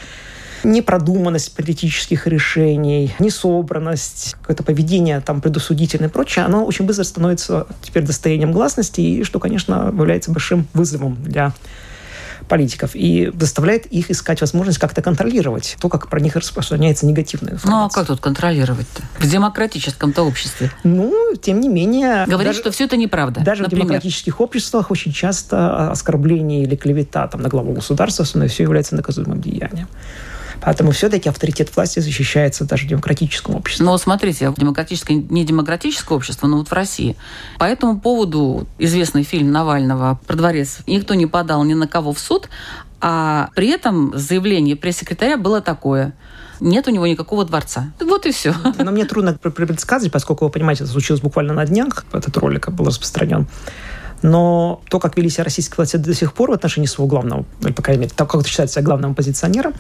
непродуманность 0.65 1.55
политических 1.55 2.27
решений, 2.27 3.15
несобранность, 3.19 4.37
какое-то 4.41 4.63
поведение 4.63 5.21
там 5.21 5.41
предусудительное 5.41 6.09
и 6.09 6.13
прочее, 6.13 6.45
оно 6.45 6.65
очень 6.65 6.87
быстро 6.87 7.05
становится 7.05 7.67
теперь 7.83 8.05
достоянием 8.05 8.53
гласности, 8.53 9.01
и 9.01 9.25
что, 9.25 9.39
конечно, 9.39 9.93
является 9.97 10.31
большим 10.31 10.67
вызовом 10.73 11.17
для 11.23 11.53
политиков 12.47 12.93
и 12.95 13.33
заставляет 13.39 13.87
их 13.87 14.11
искать 14.11 14.41
возможность 14.41 14.79
как-то 14.79 15.03
контролировать 15.03 15.77
то, 15.81 15.89
как 15.89 16.09
про 16.09 16.21
них 16.21 16.37
распространяется 16.37 17.07
негативная 17.07 17.55
информация. 17.55 17.81
Ну, 17.81 17.87
а 17.87 17.91
как 17.91 18.07
тут 18.07 18.21
контролировать-то? 18.21 19.03
В 19.19 19.29
демократическом-то 19.29 20.23
обществе. 20.23 20.71
Ну, 20.85 21.35
тем 21.41 21.61
не 21.61 21.69
менее... 21.69 22.25
Говорит, 22.27 22.51
даже, 22.51 22.61
что 22.61 22.71
все 22.71 22.85
это 22.85 22.97
неправда. 22.97 23.41
Даже 23.41 23.63
например. 23.63 23.85
в 23.85 23.89
демократических 23.89 24.41
обществах 24.41 24.91
очень 24.91 25.13
часто 25.13 25.91
оскорбление 25.91 26.63
или 26.63 26.77
клевета 26.77 27.27
там, 27.27 27.43
на 27.43 27.49
главу 27.49 27.73
государства, 27.73 28.25
все 28.25 28.63
является 28.63 28.95
наказуемым 28.95 29.41
деянием. 29.41 29.89
Поэтому 30.67 30.91
все-таки 30.91 31.29
авторитет 31.29 31.71
власти 31.77 32.01
защищается 32.01 32.65
даже 32.65 32.87
в 32.87 32.89
демократическом 32.89 33.55
обществе. 33.55 33.87
Но 33.87 33.97
смотрите, 33.99 34.53
демократическое, 34.57 35.15
не 35.15 35.45
демократическое 35.45 36.17
общество, 36.17 36.49
но 36.49 36.57
вот 36.59 36.67
в 36.67 36.73
России. 36.73 37.15
По 37.61 37.65
этому 37.65 38.01
поводу 38.01 38.67
известный 38.77 39.23
фильм 39.23 39.53
Навального 39.53 40.19
про 40.27 40.35
дворец 40.35 40.79
никто 40.89 41.15
не 41.15 41.27
подал 41.27 41.63
ни 41.63 41.75
на 41.75 41.87
кого 41.87 42.13
в 42.13 42.19
суд, 42.19 42.49
а 43.01 43.51
при 43.55 43.69
этом 43.69 44.11
заявление 44.19 44.75
пресс-секретаря 44.75 45.37
было 45.37 45.61
такое– 45.61 46.15
нет 46.61 46.89
у 46.89 46.91
него 46.91 47.07
никакого 47.07 47.45
дворца. 47.45 47.93
Вот 48.01 48.27
и 48.27 48.33
все. 48.33 48.55
Но 48.79 48.91
мне 48.91 49.05
трудно 49.05 49.35
предсказывать, 49.35 50.13
поскольку, 50.13 50.47
вы 50.47 50.51
понимаете, 50.51 50.85
это 50.85 50.93
случилось 50.93 51.21
буквально 51.21 51.55
на 51.55 51.67
днях, 51.67 52.07
этот 52.13 52.37
ролик 52.39 52.71
был 52.71 52.87
распространен. 52.87 53.47
Но 54.23 54.81
то, 54.89 54.99
как 54.99 55.17
вели 55.17 55.29
себя 55.29 55.45
российские 55.45 55.77
власти 55.77 55.97
до 55.97 56.15
сих 56.15 56.33
пор 56.33 56.51
в 56.51 56.55
отношении 56.55 56.87
своего 56.87 57.09
главного, 57.09 57.45
или, 57.63 57.73
по 57.73 57.83
крайней 57.83 58.03
мере, 58.03 58.13
так 58.15 58.31
как 58.31 58.41
это 58.41 58.49
считается 58.49 58.83
главным 58.83 59.13
оппозиционером, 59.13 59.75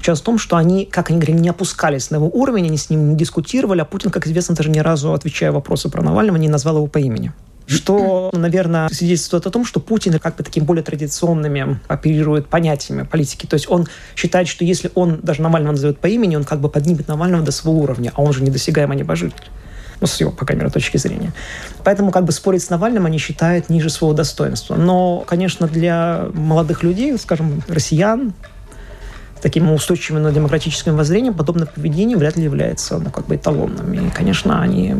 часть 0.00 0.22
в 0.22 0.24
том, 0.24 0.38
что 0.38 0.56
они, 0.56 0.84
как 0.86 1.10
они 1.10 1.18
говорили, 1.18 1.38
не 1.38 1.48
опускались 1.48 2.10
на 2.10 2.16
его 2.16 2.30
уровень, 2.32 2.66
они 2.66 2.76
с 2.76 2.90
ним 2.90 3.10
не 3.10 3.16
дискутировали, 3.16 3.80
а 3.80 3.84
Путин, 3.84 4.10
как 4.10 4.26
известно, 4.26 4.54
даже 4.54 4.70
ни 4.70 4.78
разу, 4.78 5.12
отвечая 5.12 5.52
вопросы 5.52 5.88
про 5.88 6.02
Навального, 6.02 6.36
не 6.36 6.48
назвал 6.48 6.76
его 6.76 6.86
по 6.86 6.98
имени 6.98 7.32
что, 7.70 8.30
наверное, 8.32 8.88
свидетельствует 8.88 9.46
о 9.46 9.50
том, 9.50 9.64
что 9.64 9.78
Путин 9.78 10.18
как 10.18 10.36
бы 10.36 10.42
таким 10.42 10.64
более 10.64 10.82
традиционными 10.82 11.78
оперирует 11.86 12.48
понятиями 12.48 13.04
политики. 13.04 13.46
То 13.46 13.54
есть 13.54 13.70
он 13.70 13.86
считает, 14.16 14.48
что 14.48 14.64
если 14.64 14.90
он 14.96 15.20
даже 15.22 15.40
Навального 15.40 15.72
назовет 15.72 16.00
по 16.00 16.08
имени, 16.08 16.34
он 16.34 16.42
как 16.42 16.60
бы 16.60 16.68
поднимет 16.68 17.06
Навального 17.06 17.44
до 17.44 17.52
своего 17.52 17.80
уровня, 17.80 18.12
а 18.16 18.22
он 18.22 18.32
же 18.32 18.42
недосягаемый 18.42 18.96
небожитель 18.96 19.44
ну, 20.00 20.06
с 20.06 20.18
его, 20.20 20.30
по 20.30 20.44
крайней 20.44 20.62
мере, 20.62 20.72
точки 20.72 20.96
зрения. 20.96 21.32
Поэтому 21.84 22.10
как 22.10 22.24
бы 22.24 22.32
спорить 22.32 22.62
с 22.62 22.70
Навальным 22.70 23.06
они 23.06 23.18
считают 23.18 23.68
ниже 23.68 23.90
своего 23.90 24.14
достоинства. 24.14 24.76
Но, 24.76 25.24
конечно, 25.26 25.68
для 25.68 26.28
молодых 26.34 26.82
людей, 26.82 27.16
скажем, 27.18 27.62
россиян, 27.68 28.32
таким 29.42 29.70
устойчивым 29.72 30.22
на 30.22 30.32
демократическим 30.32 30.96
воззрением 30.96 31.34
подобное 31.34 31.66
поведение 31.66 32.16
вряд 32.16 32.36
ли 32.36 32.44
является 32.44 32.98
ну, 32.98 33.10
как 33.10 33.26
бы 33.26 33.36
эталонным. 33.36 33.92
И, 33.92 34.10
конечно, 34.10 34.62
они 34.62 34.96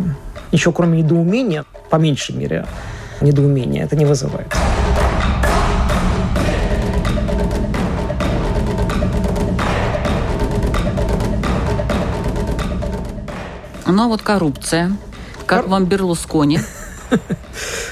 ничего 0.52 0.72
кроме 0.72 1.02
недоумения, 1.02 1.64
по 1.90 1.96
меньшей 1.96 2.34
мере, 2.34 2.66
недоумения 3.20 3.84
это 3.84 3.96
не 3.96 4.04
вызывает. 4.04 4.52
Ну 13.90 14.04
а 14.04 14.08
вот 14.08 14.22
коррупция. 14.22 14.96
Как 15.46 15.62
Кор... 15.62 15.70
вам 15.70 15.86
Берлускони? 15.86 16.60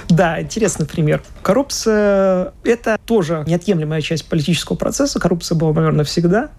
Да, 0.08 0.40
интересный 0.40 0.86
пример. 0.86 1.22
Коррупция– 1.42 2.54
это 2.64 2.98
тоже 3.04 3.44
неотъемлемая 3.46 4.00
часть 4.00 4.24
политического 4.26 4.76
процесса. 4.76 5.20
Коррупция 5.20 5.56
была, 5.56 5.72
наверное, 5.74 6.04
всегда. 6.04 6.50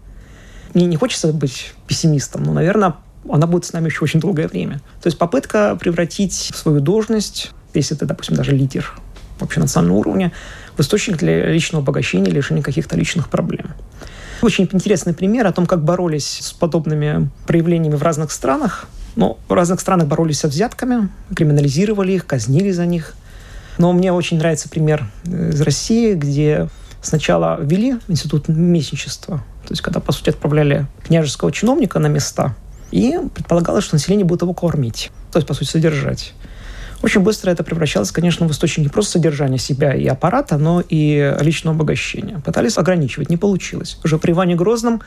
Мне 0.74 0.86
не 0.86 0.98
хочется 0.98 1.34
быть 1.34 1.74
пессимистом, 1.88 2.44
но, 2.44 2.54
наверное, 2.54 2.96
она 3.28 3.48
будет 3.48 3.66
с 3.66 3.74
нами 3.74 3.86
еще 3.86 4.04
очень 4.04 4.20
долгое 4.20 4.48
время. 4.48 4.82
То 5.02 5.08
есть 5.08 5.18
попытка 5.18 5.76
превратить 5.80 6.34
свою 6.34 6.80
должность, 6.80 7.52
если 7.74 7.96
ты, 7.96 8.06
допустим, 8.06 8.36
даже 8.36 8.52
лидер 8.52 8.94
вообще 9.40 9.60
национального 9.60 10.00
уровня, 10.00 10.32
в 10.78 10.82
источник 10.82 11.18
для 11.18 11.50
личного 11.50 11.82
обогащения, 11.82 12.30
решения 12.30 12.62
каких-то 12.62 12.96
личных 12.96 13.30
проблем. 13.30 13.74
Очень 14.42 14.70
интересный 14.72 15.14
пример 15.14 15.48
о 15.48 15.52
том, 15.52 15.66
как 15.66 15.84
боролись 15.84 16.40
с 16.42 16.54
подобными 16.54 17.30
проявлениями 17.48 17.96
в 17.96 18.04
разных 18.04 18.32
странах. 18.32 18.88
Но 19.16 19.40
в 19.48 19.54
разных 19.54 19.80
странах 19.80 20.08
боролись 20.08 20.40
со 20.40 20.48
взятками, 20.48 21.10
криминализировали 21.36 22.14
их, 22.14 22.26
казнили 22.26 22.72
за 22.72 22.86
них. 22.86 23.16
Но 23.78 23.92
мне 23.94 24.12
очень 24.12 24.38
нравится 24.38 24.70
пример 24.70 25.08
э, 25.26 25.52
из 25.52 25.62
России, 25.62 26.14
где 26.14 26.68
сначала 27.02 27.60
ввели 27.62 27.98
институт 28.08 28.48
местничества, 28.48 29.38
то 29.66 29.72
есть 29.72 29.82
когда, 29.82 30.00
по 30.00 30.12
сути, 30.12 30.30
отправляли 30.30 30.86
княжеского 31.06 31.52
чиновника 31.52 32.00
на 32.00 32.08
места, 32.08 32.56
и 32.92 33.18
предполагалось, 33.34 33.84
что 33.84 33.96
население 33.96 34.26
будет 34.26 34.42
его 34.42 34.54
кормить, 34.54 35.12
то 35.32 35.38
есть, 35.38 35.48
по 35.48 35.54
сути, 35.54 35.70
содержать. 35.70 36.34
Очень 37.02 37.22
быстро 37.22 37.52
это 37.52 37.64
превращалось, 37.64 38.12
конечно, 38.12 38.48
в 38.48 38.52
источник 38.52 38.86
не 38.86 38.90
просто 38.90 39.14
содержания 39.14 39.58
себя 39.58 39.94
и 39.94 40.06
аппарата, 40.08 40.58
но 40.58 40.84
и 40.88 41.34
личного 41.40 41.76
обогащения. 41.76 42.42
Пытались 42.44 42.78
ограничивать, 42.78 43.30
не 43.30 43.38
получилось. 43.38 43.98
Уже 44.04 44.18
при 44.18 44.32
Иване 44.32 44.56
Грозном 44.56 45.02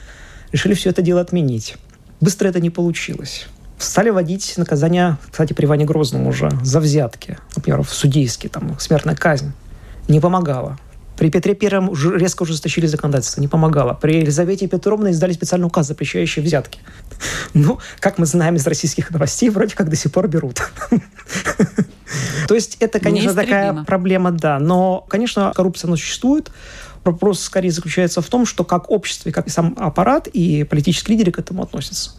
решили 0.53 0.73
все 0.73 0.89
это 0.89 1.03
дело 1.03 1.21
отменить. 1.21 1.77
Быстро 2.21 2.49
это 2.49 2.61
не 2.61 2.71
получилось. 2.71 3.47
Стали 3.83 4.11
вводить 4.11 4.55
наказания, 4.59 5.19
кстати, 5.29 5.55
при 5.55 5.67
Иване 5.67 5.85
Грозном 5.85 6.29
уже, 6.29 6.51
за 6.63 6.79
взятки. 6.79 7.37
Например, 7.57 7.83
в 7.83 7.91
судейские, 7.91 8.49
там, 8.49 8.79
смертная 8.79 9.17
казнь. 9.17 9.53
Не 10.07 10.21
помогало. 10.21 10.79
При 11.17 11.31
Петре 11.31 11.55
Первом 11.55 11.93
резко 11.93 12.45
ужесточили 12.45 12.87
законодательство, 12.87 13.41
не 13.41 13.49
помогало. 13.49 13.95
При 13.95 14.19
Елизавете 14.19 14.69
Петровне 14.69 15.11
издали 15.11 15.33
специальный 15.33 15.67
указ, 15.67 15.89
запрещающий 15.89 16.43
взятки. 16.43 16.79
Ну, 17.55 17.81
как 17.99 18.19
мы 18.19 18.27
знаем 18.27 18.55
из 18.55 18.67
российских 18.67 19.11
новостей, 19.11 19.51
вроде 19.51 19.75
как 19.75 19.91
до 19.91 19.97
сих 19.97 20.13
пор 20.13 20.29
берут. 20.29 20.63
То 22.49 22.55
есть 22.55 22.77
это, 22.79 23.01
конечно, 23.01 23.35
такая 23.35 23.85
проблема, 23.85 24.31
да. 24.31 24.59
Но, 24.59 25.05
конечно, 25.09 25.53
коррупция, 25.55 25.89
она 25.89 25.97
существует. 25.97 26.51
Вопрос 27.05 27.41
скорее 27.41 27.73
заключается 27.73 28.23
в 28.23 28.29
том, 28.29 28.47
что 28.47 28.65
как 28.65 28.91
общество, 28.91 29.29
и 29.29 29.33
как 29.33 29.49
и 29.49 29.51
сам 29.51 29.75
аппарат, 29.77 30.29
и 30.29 30.63
политические 30.65 31.17
лидеры 31.17 31.33
к 31.33 31.39
этому 31.41 31.65
относятся. 31.65 32.13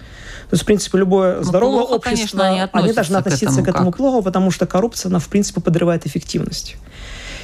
То 0.54 0.56
есть, 0.56 0.64
в 0.66 0.66
принципе, 0.68 1.00
любое 1.00 1.38
ну, 1.38 1.44
здоровое 1.46 1.80
плохо, 1.80 1.94
общество, 1.94 2.38
конечно, 2.38 2.48
они, 2.48 2.70
они 2.72 2.94
должны 2.94 3.16
относиться 3.16 3.64
к 3.64 3.64
этому, 3.64 3.66
к 3.66 3.70
этому 3.70 3.92
плохо, 3.92 4.24
потому 4.24 4.52
что 4.52 4.68
коррупция, 4.68 5.10
она, 5.10 5.18
в 5.18 5.28
принципе, 5.28 5.62
подрывает 5.62 6.06
эффективность. 6.06 6.76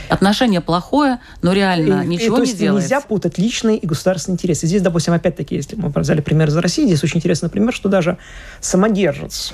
Отношение 0.10 0.62
плохое, 0.62 1.20
но 1.42 1.52
реально 1.52 2.04
и, 2.04 2.08
ничего 2.08 2.36
и, 2.36 2.38
то 2.38 2.44
есть 2.44 2.54
не 2.54 2.60
делается. 2.60 2.86
Нельзя 2.86 3.02
путать 3.02 3.40
личный 3.40 3.78
и 3.78 3.88
государственный 3.88 4.36
интерес. 4.36 4.64
И 4.64 4.68
здесь, 4.68 4.84
допустим, 4.84 5.16
опять-таки, 5.16 5.56
если 5.56 5.76
мы 5.76 5.90
взяли 5.90 6.22
пример 6.22 6.50
из 6.50 6.58
России, 6.58 6.86
здесь 6.86 7.04
очень 7.04 7.18
интересный 7.18 7.50
пример, 7.50 7.74
что 7.74 7.90
даже 7.90 8.20
самодержец 8.62 9.54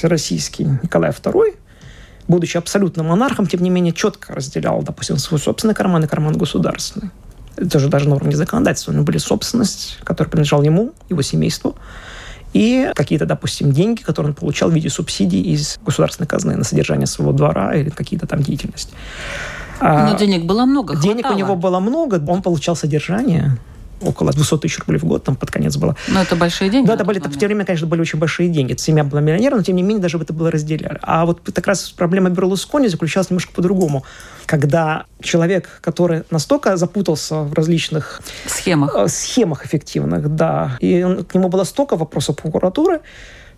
российский 0.00 0.64
Николай 0.64 1.10
II, 1.10 1.54
будучи 2.28 2.56
абсолютно 2.56 3.02
монархом, 3.02 3.46
тем 3.46 3.62
не 3.62 3.68
менее 3.68 3.92
четко 3.92 4.34
разделял, 4.34 4.82
допустим, 4.82 5.18
свой 5.18 5.38
собственный 5.38 5.74
карман 5.74 6.02
и 6.04 6.06
карман 6.06 6.32
государственный. 6.38 7.10
Это 7.58 7.78
же 7.78 7.88
даже 7.88 8.08
на 8.08 8.16
уровне 8.16 8.34
законодательства. 8.34 8.92
У 8.92 8.94
него 8.94 9.04
были 9.04 9.18
собственность, 9.18 9.98
которая 10.02 10.30
принадлежала 10.30 10.62
ему, 10.62 10.94
его 11.10 11.20
семейству, 11.20 11.76
и 12.56 12.92
какие-то, 12.94 13.26
допустим, 13.26 13.70
деньги, 13.72 14.00
которые 14.02 14.30
он 14.30 14.34
получал 14.34 14.70
в 14.70 14.74
виде 14.74 14.88
субсидий 14.88 15.42
из 15.42 15.78
государственной 15.84 16.26
казны 16.26 16.56
на 16.56 16.64
содержание 16.64 17.06
своего 17.06 17.32
двора 17.32 17.74
или 17.74 17.90
какие-то 17.90 18.26
там 18.26 18.42
деятельности. 18.42 18.94
Но 19.80 19.88
а, 20.14 20.16
денег 20.16 20.46
было 20.46 20.64
много, 20.64 20.96
Денег 20.96 21.26
хватало. 21.26 21.34
у 21.34 21.38
него 21.38 21.56
было 21.56 21.80
много, 21.80 22.22
он 22.26 22.40
получал 22.40 22.74
содержание 22.74 23.58
около 24.00 24.32
200 24.32 24.58
тысяч 24.58 24.78
рублей 24.78 24.98
в 24.98 25.04
год, 25.04 25.24
там 25.24 25.36
под 25.36 25.50
конец 25.50 25.76
было. 25.76 25.96
Но 26.08 26.22
это 26.22 26.36
большие 26.36 26.70
деньги? 26.70 26.86
Да, 26.86 26.94
это 26.94 27.04
были, 27.04 27.18
в 27.18 27.38
те 27.38 27.46
время, 27.46 27.64
конечно, 27.64 27.86
были 27.86 28.00
очень 28.00 28.18
большие 28.18 28.48
деньги. 28.48 28.74
Семья 28.76 29.04
была 29.04 29.20
миллионером, 29.20 29.58
но 29.58 29.64
тем 29.64 29.76
не 29.76 29.82
менее 29.82 30.02
даже 30.02 30.18
это 30.18 30.32
было 30.32 30.50
разделяли. 30.50 30.98
А 31.02 31.24
вот 31.24 31.40
как 31.52 31.66
раз 31.66 31.90
проблема 31.90 32.30
Берлускони 32.30 32.88
заключалась 32.88 33.30
немножко 33.30 33.52
по-другому. 33.52 34.04
Когда 34.46 35.06
человек, 35.20 35.80
который 35.80 36.24
настолько 36.30 36.76
запутался 36.76 37.42
в 37.42 37.54
различных 37.54 38.20
схемах, 38.46 38.94
э, 38.96 39.08
схемах 39.08 39.66
эффективных, 39.66 40.34
да, 40.34 40.76
и 40.80 41.02
он, 41.02 41.24
к 41.24 41.34
нему 41.34 41.48
было 41.48 41.64
столько 41.64 41.96
вопросов 41.96 42.36
прокуратуры, 42.36 43.00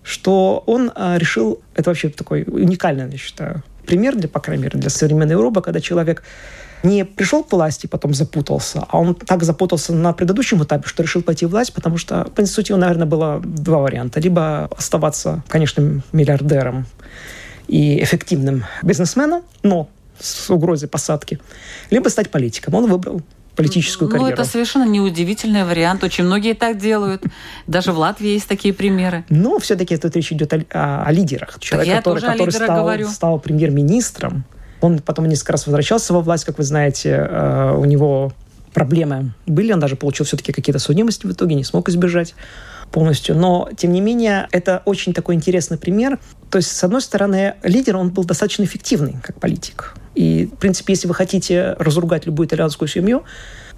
что 0.03 0.62
он 0.66 0.90
э, 0.94 1.18
решил, 1.18 1.61
это 1.74 1.90
вообще 1.90 2.09
такой 2.09 2.44
уникальный, 2.46 3.11
я 3.11 3.18
считаю, 3.18 3.62
пример, 3.87 4.16
для, 4.16 4.29
по 4.29 4.40
крайней 4.40 4.64
мере, 4.64 4.79
для 4.79 4.90
современной 4.90 5.33
Европы, 5.33 5.61
когда 5.61 5.81
человек 5.81 6.22
не 6.83 7.05
пришел 7.05 7.43
к 7.43 7.53
власти 7.53 7.87
потом 7.87 8.14
запутался, 8.14 8.85
а 8.88 8.99
он 8.99 9.14
так 9.14 9.43
запутался 9.43 9.93
на 9.93 10.12
предыдущем 10.12 10.62
этапе, 10.62 10.88
что 10.88 11.03
решил 11.03 11.23
пойти 11.23 11.47
в 11.47 11.51
власть, 11.51 11.73
потому 11.73 11.99
что, 11.99 12.25
по 12.35 12.45
сути, 12.47 12.73
у 12.73 12.77
него, 12.77 12.83
наверное, 12.83 13.07
было 13.07 13.41
два 13.41 13.79
варианта. 13.79 14.21
Либо 14.21 14.67
оставаться, 14.77 15.43
конечно, 15.49 16.03
миллиардером 16.12 16.87
и 17.67 18.03
эффективным 18.03 18.64
бизнесменом, 18.83 19.43
но 19.62 19.88
с 20.19 20.51
угрозой 20.51 20.88
посадки, 20.88 21.38
либо 21.91 22.09
стать 22.09 22.31
политиком. 22.31 22.75
Он 22.75 22.91
выбрал 22.91 23.23
политическую 23.59 24.09
карьеру. 24.09 24.29
Ну, 24.29 24.33
это 24.33 24.45
совершенно 24.45 24.85
неудивительный 24.85 25.64
вариант. 25.64 26.05
Очень 26.05 26.25
многие 26.25 26.55
так 26.55 26.79
делают. 26.79 27.25
Даже 27.67 27.93
в 27.93 27.99
Латвии 27.99 28.31
есть 28.31 28.47
такие 28.47 28.73
примеры. 28.73 29.25
Но 29.29 29.59
все-таки 29.59 29.97
тут 29.97 30.14
речь 30.14 30.33
идет 30.33 30.53
о, 30.53 30.64
о, 30.71 31.03
о 31.05 31.12
лидерах. 31.12 31.59
Человек, 31.59 32.05
который, 32.05 32.23
который 32.23 32.51
стал, 32.53 33.05
стал 33.11 33.41
премьер-министром. 33.41 34.45
Он 34.81 34.99
потом 35.01 35.27
несколько 35.27 35.53
раз 35.53 35.67
возвращался 35.67 36.12
во 36.12 36.21
власть, 36.21 36.45
как 36.45 36.59
вы 36.59 36.64
знаете. 36.64 37.27
Э, 37.29 37.75
у 37.77 37.85
него 37.85 38.33
проблемы 38.73 39.33
были. 39.47 39.73
Он 39.73 39.81
даже 39.81 39.97
получил 39.97 40.25
все-таки 40.27 40.53
какие-то 40.53 40.79
судимости 40.79 41.27
в 41.27 41.33
итоге, 41.33 41.55
не 41.55 41.64
смог 41.64 41.88
избежать 41.88 42.35
полностью. 42.91 43.37
Но, 43.37 43.69
тем 43.77 43.93
не 43.93 44.01
менее, 44.01 44.49
это 44.53 44.83
очень 44.85 45.12
такой 45.12 45.35
интересный 45.35 45.79
пример. 45.79 46.19
То 46.51 46.59
есть, 46.59 46.71
с 46.71 46.85
одной 46.85 47.03
стороны, 47.03 47.55
лидер, 47.62 47.97
он 47.97 48.11
был 48.11 48.25
достаточно 48.25 48.64
эффективный 48.64 49.17
как 49.23 49.38
политик. 49.41 49.95
И, 50.14 50.47
в 50.47 50.59
принципе, 50.59 50.95
если 50.95 51.07
вы 51.07 51.14
хотите 51.14 51.75
разругать 51.79 52.27
любую 52.27 52.49
итальянскую 52.49 52.88
семью, 52.88 53.25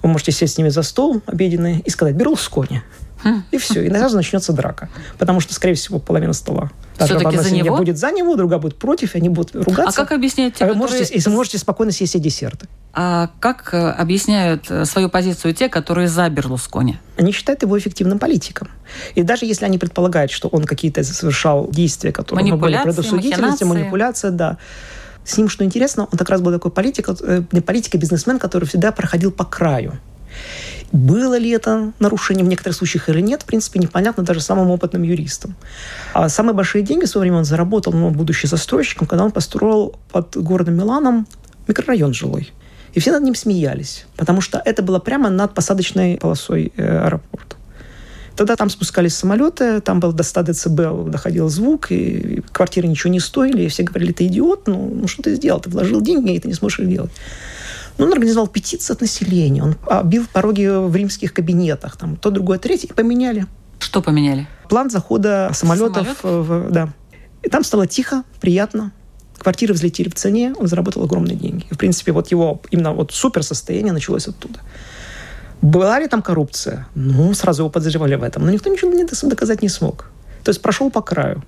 вы 0.03 0.09
можете 0.09 0.33
сесть 0.33 0.55
с 0.55 0.59
ними 0.59 0.69
за 0.69 0.83
стол 0.83 1.21
обеденный 1.27 1.81
и 1.81 1.91
сказать 1.91 2.15
«Берлускони». 2.15 2.83
И 3.51 3.59
все, 3.59 3.83
и 3.83 3.91
сразу 3.91 4.17
начнется 4.17 4.53
драка. 4.53 4.89
Потому 5.19 5.41
что, 5.41 5.55
скорее 5.55 5.75
всего, 5.75 5.99
половина 5.99 6.33
стола. 6.33 6.71
Все-таки 6.97 7.37
за 7.39 7.51
него? 7.55 7.77
будет 7.77 7.99
за 7.99 8.11
него, 8.11 8.37
другая 8.37 8.59
будет 8.59 8.77
против, 8.77 9.15
и 9.15 9.19
они 9.19 9.29
будут 9.29 9.55
ругаться. 9.55 10.03
А 10.03 10.05
как 10.05 10.13
объяснять 10.13 10.55
те, 10.55 10.65
а 10.65 10.69
вы 10.69 10.75
которые... 10.75 10.99
можете, 10.99 11.15
Если 11.15 11.31
можете 11.31 11.59
спокойно 11.59 11.93
съесть 11.93 12.13
все 12.13 12.19
десерты. 12.19 12.67
А 12.93 13.31
как 13.39 13.73
э, 13.73 13.91
объясняют 13.91 14.67
э, 14.69 14.85
свою 14.85 15.09
позицию 15.09 15.55
те, 15.55 15.69
которые 15.69 16.09
за 16.09 16.29
Берлускони? 16.29 16.99
Они 17.17 17.33
считают 17.33 17.63
его 17.63 17.79
эффективным 17.79 18.19
политиком. 18.19 18.69
И 19.15 19.23
даже 19.23 19.47
если 19.47 19.65
они 19.65 19.79
предполагают, 19.79 20.33
что 20.33 20.49
он 20.49 20.65
какие-то 20.65 21.05
совершал 21.05 21.69
действия, 21.71 22.13
которые 22.13 22.55
были 22.57 22.79
предосудительности, 22.83 23.65
манипуляция, 23.65 24.31
да, 24.33 24.59
с 25.25 25.37
ним, 25.37 25.49
что 25.49 25.65
интересно, 25.65 26.09
он 26.11 26.19
как 26.19 26.29
раз 26.31 26.41
был 26.41 26.53
такой 26.53 26.71
политик, 26.71 27.09
э, 27.21 27.43
не 27.53 27.61
политик, 27.61 27.95
а 27.95 27.99
бизнесмен, 27.99 28.39
который 28.39 28.65
всегда 28.65 28.91
проходил 28.91 29.31
по 29.31 29.45
краю. 29.45 29.99
Было 30.93 31.39
ли 31.39 31.51
это 31.51 31.93
нарушение 32.01 32.45
в 32.45 32.49
некоторых 32.49 32.77
случаях 32.77 33.09
или 33.09 33.21
нет, 33.21 33.43
в 33.43 33.45
принципе, 33.45 33.79
непонятно 33.79 34.25
даже 34.25 34.41
самым 34.41 34.71
опытным 34.71 35.03
юристам. 35.03 35.55
А 36.15 36.29
самые 36.29 36.55
большие 36.55 36.83
деньги 36.83 37.05
в 37.05 37.09
свое 37.09 37.23
время 37.23 37.39
он 37.39 37.45
заработал, 37.45 37.93
ну, 37.93 38.11
будучи 38.11 38.47
застройщиком, 38.47 39.07
когда 39.07 39.25
он 39.25 39.31
построил 39.31 39.95
под 40.11 40.37
городом 40.37 40.75
Миланом 40.77 41.29
микрорайон 41.69 42.13
жилой. 42.13 42.53
И 42.93 42.99
все 42.99 43.13
над 43.13 43.23
ним 43.23 43.37
смеялись, 43.37 44.07
потому 44.17 44.41
что 44.41 44.61
это 44.65 44.83
было 44.83 44.99
прямо 44.99 45.31
над 45.31 45.55
посадочной 45.55 46.19
полосой 46.21 46.73
э, 46.77 47.05
аэропорта. 47.07 47.57
Тогда 48.35 48.57
там 48.57 48.71
спускались 48.71 49.15
самолеты, 49.15 49.81
там 49.81 50.01
был 50.01 50.13
до 50.13 50.23
100 50.23 50.43
дБ 50.43 51.11
доходил 51.11 51.49
звук, 51.49 51.93
и 51.93 52.43
квартиры 52.53 52.89
ничего 52.89 53.13
не 53.13 53.21
стоили, 53.21 53.63
и 53.63 53.69
все 53.69 53.83
говорили, 53.83 54.13
ты 54.13 54.27
идиот, 54.27 54.67
ну, 54.67 54.91
ну 54.93 55.09
что 55.09 55.23
ты 55.23 55.35
сделал, 55.35 55.61
ты 55.61 55.71
вложил 55.71 56.01
деньги, 56.01 56.33
и 56.33 56.39
ты 56.41 56.49
не 56.49 56.55
сможешь 56.55 56.81
их 56.81 56.89
делать. 56.89 57.11
Но 58.01 58.07
он 58.07 58.13
организовал 58.15 58.49
петицию 58.49 58.95
от 58.95 59.03
населения, 59.03 59.63
он 59.63 59.77
бил 60.05 60.25
пороги 60.33 60.65
в 60.65 60.97
римских 60.97 61.35
кабинетах, 61.35 61.99
там 61.99 62.17
то, 62.17 62.31
другое, 62.31 62.59
третье, 62.59 62.89
и 62.89 62.93
поменяли. 62.95 63.45
Что 63.79 64.01
поменяли? 64.01 64.49
План 64.71 64.89
захода 64.89 65.51
самолетов. 65.53 66.09
Самолет? 66.23 66.49
В, 66.49 66.71
да. 66.71 66.89
И 67.43 67.51
там 67.51 67.63
стало 67.63 67.87
тихо, 67.87 68.25
приятно. 68.41 68.93
Квартиры 69.37 69.75
взлетели 69.75 70.09
в 70.09 70.15
цене, 70.15 70.55
он 70.59 70.67
заработал 70.67 71.05
огромные 71.05 71.37
деньги. 71.37 71.67
в 71.71 71.77
принципе, 71.77 72.13
вот 72.13 72.31
его 72.31 72.63
именно 72.71 72.95
вот 72.95 73.13
супер 73.13 73.43
состояние 73.43 73.93
началось 73.93 74.27
оттуда. 74.29 74.61
Была 75.61 76.01
ли 76.01 76.09
там 76.09 76.23
коррупция? 76.23 76.89
Ну, 76.95 77.35
сразу 77.35 77.65
его 77.65 77.71
подозревали 77.71 78.15
в 78.15 78.23
этом. 78.23 78.47
Но 78.47 78.51
никто 78.51 78.71
ничего 78.71 78.91
доказать 79.29 79.61
не 79.61 79.69
смог. 79.69 80.07
То 80.43 80.49
есть 80.49 80.63
прошел 80.63 80.91
по 80.91 81.03
краю. 81.03 81.45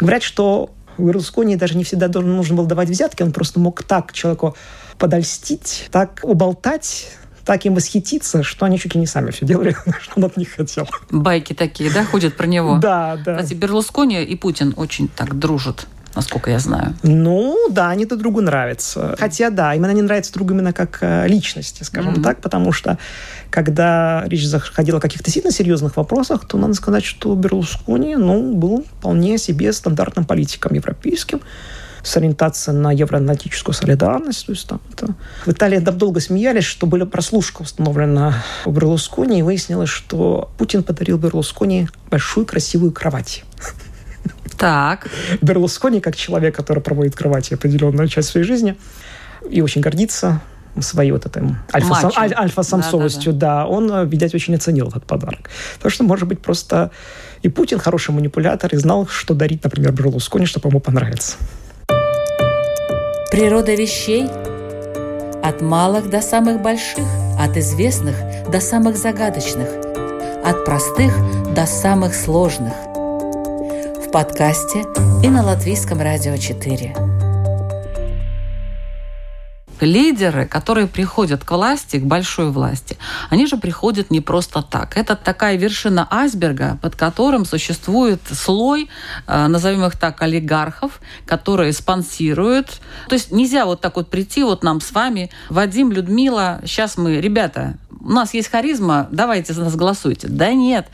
Говорят, 0.00 0.22
что 0.22 0.70
Берлускони 0.98 1.56
даже 1.56 1.76
не 1.76 1.84
всегда 1.84 2.08
должен, 2.08 2.36
нужно 2.36 2.56
было 2.56 2.66
давать 2.66 2.88
взятки, 2.88 3.22
он 3.22 3.32
просто 3.32 3.60
мог 3.60 3.82
так 3.82 4.12
человеку 4.12 4.56
подольстить, 4.98 5.88
так 5.90 6.20
уболтать, 6.22 7.08
так 7.44 7.64
им 7.66 7.74
восхититься, 7.74 8.42
что 8.42 8.66
они 8.66 8.78
чуть 8.78 8.94
ли 8.94 9.00
не 9.00 9.06
сами 9.06 9.30
все 9.30 9.46
делали, 9.46 9.76
что 10.00 10.12
он 10.16 10.24
от 10.24 10.36
них 10.36 10.50
хотел. 10.50 10.88
Байки 11.10 11.52
такие, 11.52 11.90
да, 11.90 12.04
ходят 12.04 12.36
про 12.36 12.46
него? 12.46 12.78
Да, 12.78 13.16
да. 13.16 13.36
Кстати, 13.36 13.54
Берлускони 13.54 14.22
и 14.22 14.36
Путин 14.36 14.74
очень 14.76 15.08
так 15.08 15.38
дружат 15.38 15.86
насколько 16.14 16.50
я 16.50 16.58
знаю. 16.58 16.94
Ну, 17.02 17.68
да, 17.70 17.90
они 17.90 18.06
друг 18.06 18.20
другу 18.20 18.40
нравятся. 18.40 19.16
Хотя, 19.18 19.50
да, 19.50 19.74
именно 19.74 19.90
они 19.90 20.02
нравятся 20.02 20.32
друг 20.32 20.50
именно 20.50 20.72
как 20.72 20.98
э, 21.00 21.26
личности, 21.28 21.82
скажем 21.82 22.14
mm-hmm. 22.14 22.22
так, 22.22 22.40
потому 22.40 22.72
что 22.72 22.98
когда 23.50 24.24
речь 24.26 24.46
заходила 24.46 24.98
о 24.98 25.00
каких-то 25.00 25.30
сильно 25.30 25.50
серьезных 25.50 25.96
вопросах, 25.96 26.46
то 26.46 26.56
надо 26.58 26.74
сказать, 26.74 27.04
что 27.04 27.34
Берлускони, 27.34 28.16
ну, 28.16 28.54
был 28.54 28.84
вполне 28.98 29.38
себе 29.38 29.72
стандартным 29.72 30.24
политиком 30.24 30.74
европейским, 30.74 31.40
с 32.02 32.16
ориентацией 32.16 32.76
на 32.76 32.92
евроатлантическую 32.92 33.74
солидарность. 33.74 34.46
То 34.46 34.52
есть, 34.52 34.66
там, 34.66 34.80
это... 34.92 35.14
В 35.46 35.52
Италии 35.52 35.78
долго 35.78 36.20
смеялись, 36.20 36.64
что 36.64 36.86
была 36.86 37.06
прослушка 37.06 37.62
установлена 37.62 38.42
у 38.64 38.72
Берлускони, 38.72 39.38
и 39.38 39.42
выяснилось, 39.42 39.88
что 39.88 40.50
Путин 40.58 40.82
подарил 40.82 41.18
Берлускони 41.18 41.88
большую 42.10 42.46
красивую 42.46 42.92
кровать. 42.92 43.44
Так. 44.62 45.08
Берлускони, 45.40 46.00
как 46.00 46.14
человек, 46.14 46.54
который 46.54 46.80
проводит 46.80 47.14
в 47.14 47.18
кровати 47.18 47.54
определенную 47.54 48.06
часть 48.06 48.28
своей 48.28 48.46
жизни 48.46 48.76
и 49.50 49.60
очень 49.60 49.80
гордится 49.80 50.40
своей 50.78 51.10
вот 51.10 51.26
этой 51.26 51.42
альфа-сам, 51.74 52.12
аль, 52.16 52.32
альфа-самцовостью, 52.32 53.32
да, 53.32 53.38
да, 53.38 53.62
да. 53.62 53.66
он, 53.66 54.08
видать, 54.08 54.36
очень 54.36 54.54
оценил 54.54 54.86
этот 54.86 55.04
подарок. 55.04 55.50
Потому 55.74 55.90
что, 55.90 56.04
может 56.04 56.28
быть, 56.28 56.40
просто 56.40 56.92
и 57.42 57.48
Путин 57.48 57.80
хороший 57.80 58.12
манипулятор 58.12 58.72
и 58.72 58.76
знал, 58.76 59.08
что 59.08 59.34
дарить, 59.34 59.64
например, 59.64 59.90
Берлускони, 59.90 60.46
чтобы 60.46 60.68
ему 60.68 60.78
понравиться. 60.78 61.38
Природа 63.32 63.74
вещей 63.74 64.28
от 65.42 65.60
малых 65.60 66.08
до 66.08 66.22
самых 66.22 66.62
больших, 66.62 67.04
от 67.36 67.56
известных 67.56 68.14
до 68.48 68.60
самых 68.60 68.96
загадочных, 68.96 69.68
от 70.44 70.64
простых 70.64 71.12
до 71.52 71.66
самых 71.66 72.14
сложных– 72.14 72.74
подкасте 74.12 74.84
и 75.22 75.30
на 75.30 75.42
Латвийском 75.42 75.98
радио 75.98 76.36
4. 76.36 76.94
Лидеры, 79.80 80.46
которые 80.46 80.86
приходят 80.86 81.44
к 81.44 81.50
власти, 81.50 81.96
к 81.96 82.04
большой 82.04 82.50
власти, 82.50 82.98
они 83.30 83.46
же 83.46 83.56
приходят 83.56 84.10
не 84.10 84.20
просто 84.20 84.62
так. 84.62 84.98
Это 84.98 85.16
такая 85.16 85.56
вершина 85.56 86.06
айсберга, 86.10 86.78
под 86.82 86.94
которым 86.94 87.46
существует 87.46 88.20
слой, 88.30 88.90
э, 89.26 89.46
назовем 89.46 89.84
их 89.86 89.98
так, 89.98 90.20
олигархов, 90.20 91.00
которые 91.26 91.72
спонсируют. 91.72 92.82
То 93.08 93.14
есть 93.14 93.32
нельзя 93.32 93.64
вот 93.64 93.80
так 93.80 93.96
вот 93.96 94.10
прийти 94.10 94.44
вот 94.44 94.62
нам 94.62 94.82
с 94.82 94.92
вами, 94.92 95.30
Вадим, 95.48 95.90
Людмила, 95.90 96.60
сейчас 96.64 96.98
мы, 96.98 97.18
ребята, 97.18 97.78
у 98.00 98.10
нас 98.10 98.34
есть 98.34 98.48
харизма, 98.48 99.08
давайте 99.10 99.52
за 99.52 99.62
нас 99.62 99.76
голосуйте. 99.76 100.28
Да 100.28 100.52
нет, 100.52 100.86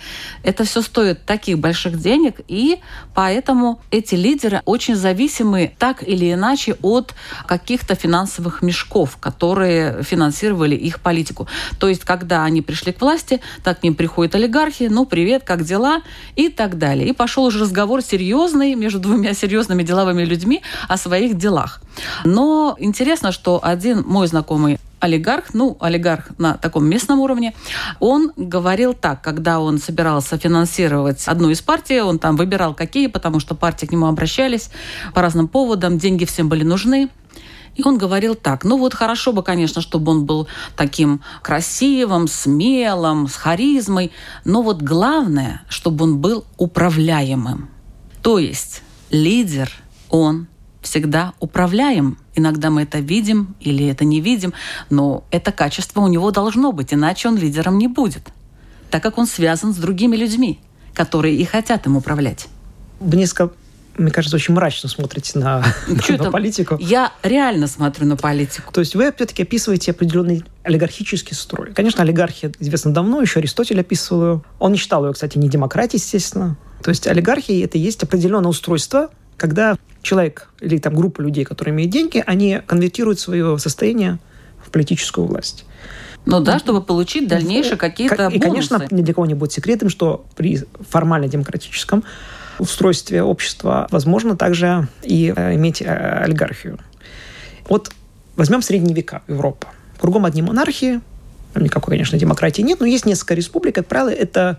это 0.43 0.65
все 0.65 0.83
стоит 0.83 1.25
таких 1.25 1.59
больших 1.59 1.99
денег, 1.99 2.41
и 2.49 2.79
поэтому 3.15 3.81
эти 3.91 4.15
лидеры 4.15 4.63
очень 4.65 4.95
зависимы 4.95 5.73
так 5.79 6.07
или 6.07 6.33
иначе 6.33 6.77
от 6.83 7.15
каких-то 7.47 7.95
финансовых 7.95 8.63
мешков, 8.63 9.17
которые 9.19 10.03
финансировали 10.03 10.75
их 10.75 11.01
политику. 11.01 11.49
То 11.79 11.89
есть, 11.89 12.05
когда 12.05 12.45
они 12.45 12.63
пришли 12.63 12.93
к 12.93 13.01
власти, 13.01 13.41
так 13.63 13.81
к 13.81 13.83
ним 13.83 13.95
приходят 13.95 14.35
олигархи, 14.35 14.89
ну, 14.91 15.07
привет, 15.07 15.45
как 15.45 15.65
дела, 15.65 16.03
и 16.37 16.49
так 16.49 16.79
далее. 16.79 17.09
И 17.09 17.13
пошел 17.13 17.45
уже 17.45 17.61
разговор 17.61 18.03
серьезный 18.03 18.75
между 18.75 18.99
двумя 18.99 19.35
серьезными 19.35 19.83
деловыми 19.83 20.25
людьми 20.25 20.63
о 20.89 20.97
своих 20.97 21.37
делах. 21.37 21.81
Но 22.25 22.77
интересно, 22.79 23.33
что 23.33 23.61
один 23.63 24.03
мой 24.07 24.27
знакомый 24.27 24.79
олигарх, 25.01 25.55
ну, 25.55 25.77
олигарх 25.81 26.39
на 26.39 26.55
таком 26.55 26.89
местном 26.89 27.21
уровне, 27.21 27.55
он 28.01 28.33
говорил 28.37 28.95
так, 28.95 29.23
когда 29.23 29.61
он 29.61 29.79
собирался 29.79 30.39
финансировать 30.39 31.27
одну 31.27 31.51
из 31.51 31.61
партий, 31.61 32.01
он 32.01 32.19
там 32.19 32.37
выбирал 32.37 32.75
какие, 32.75 33.07
потому 33.07 33.41
что 33.41 33.55
партии 33.55 33.87
к 33.87 33.93
нему 33.93 34.07
обращались 34.07 34.71
по 35.15 35.23
разным 35.23 35.49
поводам, 35.49 35.99
деньги 35.99 36.25
всем 36.25 36.49
были 36.49 36.65
нужны. 36.65 37.11
И 37.75 37.83
он 37.85 37.97
говорил 37.97 38.35
так, 38.35 38.65
ну 38.65 38.77
вот 38.77 38.93
хорошо 38.93 39.33
бы, 39.33 39.45
конечно, 39.45 39.81
чтобы 39.81 40.11
он 40.11 40.27
был 40.27 40.49
таким 40.77 41.23
красивым, 41.43 42.27
смелым, 42.27 43.29
с 43.29 43.37
харизмой, 43.37 44.11
но 44.45 44.63
вот 44.63 44.83
главное, 44.83 45.63
чтобы 45.69 46.05
он 46.05 46.19
был 46.19 46.45
управляемым. 46.57 47.71
То 48.21 48.39
есть 48.39 48.83
лидер, 49.11 49.71
он 50.11 50.49
всегда 50.88 51.35
управляем. 51.38 52.18
Иногда 52.35 52.70
мы 52.70 52.83
это 52.83 52.98
видим 52.98 53.55
или 53.61 53.87
это 53.87 54.05
не 54.05 54.20
видим, 54.20 54.55
но 54.90 55.24
это 55.31 55.53
качество 55.53 56.01
у 56.01 56.09
него 56.09 56.31
должно 56.31 56.72
быть, 56.72 56.94
иначе 56.94 57.29
он 57.29 57.37
лидером 57.37 57.79
не 57.79 57.88
будет, 57.88 58.29
так 58.90 59.03
как 59.03 59.18
он 59.18 59.27
связан 59.27 59.74
с 59.74 59.77
другими 59.77 60.16
людьми, 60.16 60.61
которые 60.94 61.37
и 61.37 61.44
хотят 61.44 61.87
им 61.87 61.96
управлять. 61.96 62.48
Вы 63.01 63.18
несколько 63.18 63.51
мне 63.96 64.12
кажется, 64.12 64.37
очень 64.37 64.55
мрачно 64.55 64.88
смотрите 64.88 65.40
на, 65.40 65.64
на, 66.09 66.31
политику. 66.31 66.77
Я 66.79 67.12
реально 67.24 67.66
смотрю 67.66 68.07
на 68.07 68.16
политику. 68.16 68.72
То 68.72 68.79
есть 68.79 68.94
вы 68.94 69.09
опять-таки 69.09 69.42
описываете 69.42 69.90
определенный 69.90 70.44
олигархический 70.62 71.35
строй. 71.35 71.72
Конечно, 71.74 72.05
олигархия 72.05 72.53
известна 72.61 72.92
давно, 72.92 73.20
еще 73.20 73.40
Аристотель 73.40 73.81
описывал 73.81 74.22
ее. 74.22 74.42
Он 74.61 74.70
не 74.70 74.79
считал 74.79 75.05
ее, 75.05 75.12
кстати, 75.12 75.37
не 75.37 75.48
демократией, 75.48 76.01
естественно. 76.01 76.57
То 76.81 76.90
есть 76.90 77.09
олигархия– 77.09 77.64
это 77.64 77.77
есть 77.77 78.01
определенное 78.05 78.51
устройство, 78.51 79.11
когда 79.37 79.77
человек 80.03 80.49
или 80.61 80.79
там 80.79 80.95
группа 80.95 81.21
людей, 81.21 81.45
которые 81.45 81.75
имеют 81.75 81.93
деньги, 81.93 82.23
они 82.27 82.61
конвертируют 82.67 83.21
свое 83.21 83.59
состояние 83.59 84.19
в 84.65 84.71
политическую 84.71 85.27
власть. 85.27 85.65
Ну 86.27 86.41
да, 86.41 86.59
чтобы 86.59 86.83
получить 86.83 87.29
дальнейшие 87.29 87.77
какие-то 87.77 88.29
И, 88.29 88.39
конечно, 88.39 88.87
ни 88.91 89.03
для 89.03 89.15
кого 89.15 89.27
не 89.27 89.35
будет 89.35 89.53
секретом, 89.53 89.89
что 89.89 90.27
при 90.37 90.61
формально 90.89 91.29
демократическом 91.29 92.05
устройстве 92.59 93.23
общества 93.23 93.87
возможно 93.91 94.37
также 94.37 94.89
и 95.03 95.33
э, 95.35 95.55
иметь 95.55 95.81
э, 95.81 95.87
олигархию. 95.87 96.79
Вот 97.69 97.93
возьмем 98.37 98.63
средние 98.63 98.95
века 98.95 99.23
Европа. 99.29 99.69
Кругом 100.01 100.25
одни 100.25 100.43
монархии, 100.43 101.01
никакой, 101.55 101.93
конечно, 101.93 102.19
демократии 102.19 102.63
нет, 102.63 102.81
но 102.81 102.87
есть 102.87 103.07
несколько 103.07 103.35
республик, 103.35 103.77
как 103.77 103.87
правило, 103.87 104.11
это 104.11 104.59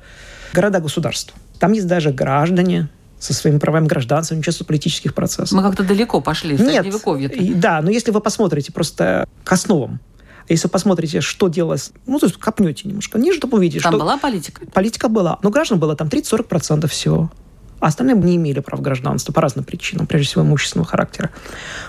города-государства. 0.53 1.37
Там 1.59 1.73
есть 1.73 1.87
даже 1.87 2.11
граждане, 2.11 2.87
со 3.19 3.33
своими 3.33 3.59
правами 3.59 3.85
гражданства, 3.85 4.33
не 4.33 4.39
участвуют 4.39 4.65
в 4.65 4.67
политических 4.67 5.13
процессах. 5.13 5.51
Мы 5.51 5.61
как-то 5.61 5.83
далеко 5.83 6.21
пошли 6.21 6.55
в 6.55 6.61
Нет, 6.61 6.83
средневековье. 6.83 7.29
Да, 7.55 7.81
но 7.81 7.91
если 7.91 8.11
вы 8.11 8.21
посмотрите 8.21 8.71
просто 8.71 9.27
к 9.43 9.51
основам, 9.51 9.99
если 10.47 10.67
вы 10.67 10.71
посмотрите, 10.71 11.21
что 11.21 11.47
делалось, 11.47 11.91
ну, 12.07 12.17
то 12.17 12.25
есть 12.25 12.37
копнете 12.37 12.87
немножко 12.87 13.19
ниже, 13.19 13.39
то 13.39 13.47
увидите, 13.47 13.81
Там 13.81 13.93
что... 13.93 13.99
была 13.99 14.17
политика? 14.17 14.65
Политика 14.65 15.07
была. 15.07 15.37
Но 15.43 15.51
граждан 15.51 15.79
было 15.79 15.95
там 15.95 16.07
30-40% 16.07 16.87
всего. 16.87 17.31
А 17.79 17.87
остальные 17.87 18.17
не 18.17 18.35
имели 18.35 18.59
прав 18.59 18.81
гражданства 18.81 19.31
по 19.31 19.41
разным 19.41 19.63
причинам, 19.63 20.05
прежде 20.05 20.27
всего 20.27 20.43
имущественного 20.43 20.89
характера. 20.89 21.29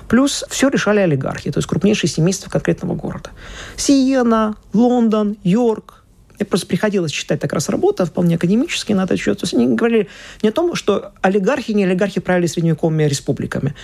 Плюс 0.09 0.45
все 0.49 0.69
решали 0.69 1.01
олигархи, 1.01 1.51
то 1.51 1.59
есть 1.59 1.69
крупнейшие 1.69 2.09
семейства 2.09 2.49
конкретного 2.49 2.95
города. 2.95 3.31
Сиена, 3.77 4.57
Лондон, 4.73 5.37
Йорк. 5.43 6.00
Мне 6.41 6.47
просто 6.47 6.67
приходилось 6.67 7.13
читать 7.13 7.39
так 7.39 7.53
раз 7.53 7.69
работа, 7.69 8.07
вполне 8.07 8.37
академические 8.37 8.97
на 8.97 9.05
этот 9.05 9.21
счет. 9.21 9.39
То 9.39 9.45
есть 9.45 9.53
они 9.53 9.77
говорили 9.77 10.09
не 10.43 10.49
о 10.49 10.53
том, 10.53 10.75
что 10.75 11.13
олигархи, 11.21 11.73
не 11.73 11.85
олигархи 11.85 12.21
правили 12.21 12.47
средневековыми 12.47 13.03
республиками. 13.03 13.75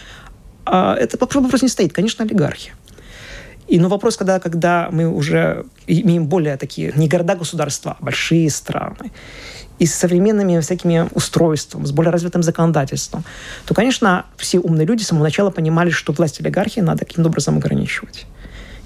А 0.65 0.97
это 0.97 1.19
вопрос 1.21 1.61
не 1.63 1.69
стоит. 1.69 1.93
Конечно, 1.93 2.25
олигархи. 2.25 2.73
И 3.69 3.79
но 3.79 3.89
вопрос, 3.89 4.17
когда, 4.17 4.41
когда 4.41 4.89
мы 4.91 5.07
уже 5.07 5.67
имеем 5.87 6.27
более 6.27 6.57
такие, 6.57 6.93
не 6.97 7.09
города-государства, 7.09 7.97
а 8.01 8.05
большие 8.05 8.49
страны, 8.49 9.13
и 9.79 9.85
с 9.85 9.95
современными 9.95 10.59
всякими 10.61 11.07
устройствами, 11.13 11.85
с 11.85 11.93
более 11.93 12.11
развитым 12.11 12.43
законодательством, 12.43 13.25
то, 13.67 13.75
конечно, 13.75 14.25
все 14.39 14.61
умные 14.61 14.87
люди 14.87 15.03
с 15.03 15.09
самого 15.09 15.25
начала 15.25 15.51
понимали, 15.51 15.91
что 15.91 16.13
власть 16.13 16.41
олигархии 16.41 16.81
надо 16.81 17.05
каким-то 17.05 17.29
образом 17.29 17.59
ограничивать. 17.59 18.25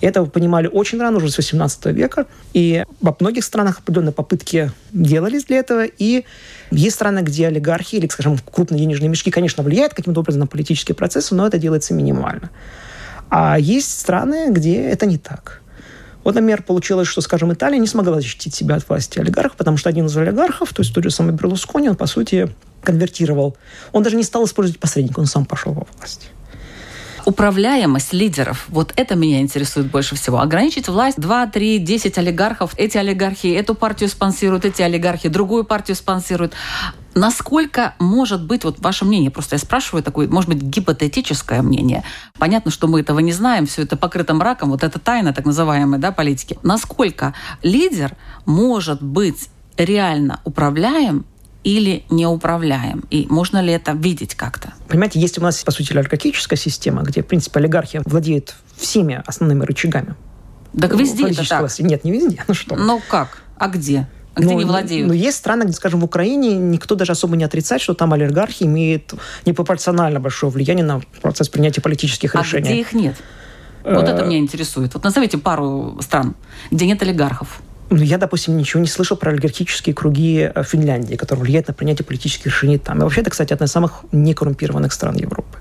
Это 0.00 0.24
понимали 0.24 0.66
очень 0.66 0.98
рано, 0.98 1.18
уже 1.18 1.30
с 1.30 1.36
18 1.36 1.86
века. 1.86 2.26
И 2.52 2.84
во 3.00 3.14
многих 3.18 3.44
странах 3.44 3.80
определенные 3.80 4.12
попытки 4.12 4.72
делались 4.92 5.44
для 5.44 5.58
этого. 5.58 5.84
И 5.84 6.24
есть 6.70 6.96
страны, 6.96 7.20
где 7.20 7.48
олигархи 7.48 7.96
или, 7.96 8.08
скажем, 8.08 8.38
крупные 8.38 8.80
денежные 8.80 9.08
мешки, 9.08 9.30
конечно, 9.30 9.62
влияют 9.62 9.94
каким-то 9.94 10.20
образом 10.20 10.40
на 10.40 10.46
политические 10.46 10.94
процессы, 10.94 11.34
но 11.34 11.46
это 11.46 11.58
делается 11.58 11.92
минимально. 11.94 12.50
А 13.28 13.58
есть 13.58 13.98
страны, 13.98 14.50
где 14.50 14.82
это 14.82 15.06
не 15.06 15.18
так. 15.18 15.60
Вот, 16.24 16.34
например, 16.34 16.62
получилось, 16.62 17.08
что, 17.08 17.20
скажем, 17.20 17.52
Италия 17.52 17.78
не 17.78 17.86
смогла 17.86 18.16
защитить 18.16 18.54
себя 18.54 18.76
от 18.76 18.88
власти 18.88 19.18
олигархов, 19.18 19.56
потому 19.56 19.76
что 19.76 19.88
один 19.88 20.06
из 20.06 20.16
олигархов, 20.16 20.72
то 20.72 20.82
есть 20.82 20.94
тот 20.94 21.04
же 21.04 21.10
самый 21.10 21.32
Берлускони, 21.32 21.88
он, 21.88 21.96
по 21.96 22.06
сути, 22.06 22.50
конвертировал. 22.82 23.56
Он 23.92 24.02
даже 24.02 24.16
не 24.16 24.22
стал 24.22 24.44
использовать 24.44 24.80
посредника, 24.80 25.20
он 25.20 25.26
сам 25.26 25.46
пошел 25.46 25.72
во 25.72 25.86
власть. 25.96 26.30
Управляемость 27.24 28.12
лидеров, 28.12 28.66
вот 28.68 28.92
это 28.96 29.14
меня 29.14 29.40
интересует 29.40 29.90
больше 29.90 30.14
всего. 30.14 30.40
Ограничить 30.40 30.88
власть 30.88 31.20
2, 31.20 31.46
3, 31.46 31.78
10 31.78 32.18
олигархов, 32.18 32.74
эти 32.76 32.96
олигархи 32.98 33.48
эту 33.48 33.74
партию 33.74 34.08
спонсируют, 34.08 34.64
эти 34.64 34.82
олигархи 34.82 35.28
другую 35.28 35.64
партию 35.64 35.96
спонсируют. 35.96 36.54
Насколько 37.14 37.94
может 37.98 38.44
быть, 38.44 38.64
вот 38.64 38.78
ваше 38.78 39.04
мнение, 39.04 39.30
просто 39.30 39.56
я 39.56 39.58
спрашиваю 39.58 40.02
такое, 40.02 40.28
может 40.28 40.48
быть, 40.48 40.62
гипотетическое 40.62 41.60
мнение. 41.60 42.04
Понятно, 42.38 42.70
что 42.70 42.86
мы 42.86 43.00
этого 43.00 43.18
не 43.18 43.32
знаем, 43.32 43.66
все 43.66 43.82
это 43.82 43.96
покрыто 43.96 44.32
мраком, 44.34 44.70
вот 44.70 44.84
это 44.84 44.98
тайна 44.98 45.32
так 45.32 45.44
называемая 45.44 46.00
да, 46.00 46.12
политики. 46.12 46.58
Насколько 46.62 47.34
лидер 47.62 48.16
может 48.46 49.02
быть 49.02 49.48
реально 49.76 50.40
управляем 50.44 51.24
или 51.64 52.04
не 52.10 52.26
управляем? 52.26 53.04
И 53.10 53.26
можно 53.28 53.60
ли 53.60 53.72
это 53.72 53.92
видеть 53.92 54.34
как-то? 54.34 54.72
Понимаете, 54.88 55.20
есть 55.20 55.38
у 55.38 55.42
нас, 55.42 55.62
по 55.62 55.70
сути, 55.70 55.92
олигархическая 55.92 56.58
система, 56.58 57.02
где, 57.02 57.22
в 57.22 57.26
принципе, 57.26 57.60
олигархия 57.60 58.02
владеет 58.04 58.54
всеми 58.76 59.22
основными 59.26 59.64
рычагами. 59.64 60.14
Так 60.78 60.94
везде 60.94 61.30
это 61.30 61.46
так? 61.48 61.78
Нет, 61.80 62.04
не 62.04 62.12
везде. 62.12 62.44
Ну 62.46 62.54
что? 62.54 62.76
Ну 62.76 63.00
как? 63.08 63.42
А 63.56 63.68
где? 63.68 64.08
А 64.34 64.40
где 64.40 64.52
но, 64.52 64.58
не 64.58 64.64
владеют? 64.64 65.08
Но 65.08 65.14
есть 65.14 65.36
страны, 65.36 65.64
где, 65.64 65.72
скажем, 65.72 66.00
в 66.00 66.04
Украине 66.04 66.54
никто 66.54 66.94
даже 66.94 67.12
особо 67.12 67.36
не 67.36 67.44
отрицает, 67.44 67.82
что 67.82 67.94
там 67.94 68.12
олигархи 68.12 68.62
имеют 68.62 69.12
непропорционально 69.44 70.20
большое 70.20 70.52
влияние 70.52 70.84
на 70.84 71.00
процесс 71.20 71.48
принятия 71.48 71.80
политических 71.80 72.34
а 72.36 72.38
решений. 72.38 72.68
А 72.68 72.70
где 72.70 72.80
их 72.80 72.92
нет? 72.92 73.16
Вот 73.84 74.08
это 74.08 74.24
меня 74.24 74.38
интересует. 74.38 74.94
Вот 74.94 75.04
назовите 75.04 75.38
пару 75.38 75.98
стран, 76.00 76.36
где 76.70 76.86
нет 76.86 77.02
олигархов. 77.02 77.60
Ну, 77.90 77.96
я, 77.96 78.18
допустим, 78.18 78.56
ничего 78.56 78.80
не 78.80 78.88
слышал 78.88 79.16
про 79.16 79.32
олигархические 79.32 79.94
круги 79.94 80.50
э, 80.54 80.62
Финляндии, 80.62 81.16
которые 81.16 81.42
влияют 81.42 81.68
на 81.68 81.74
принятие 81.74 82.06
политических 82.06 82.46
решений 82.46 82.78
там. 82.78 82.98
И 82.98 83.02
вообще, 83.02 83.20
это, 83.20 83.30
кстати, 83.30 83.52
одна 83.52 83.66
из 83.66 83.72
самых 83.72 84.04
некоррумпированных 84.12 84.92
стран 84.92 85.16
Европы. 85.16 85.58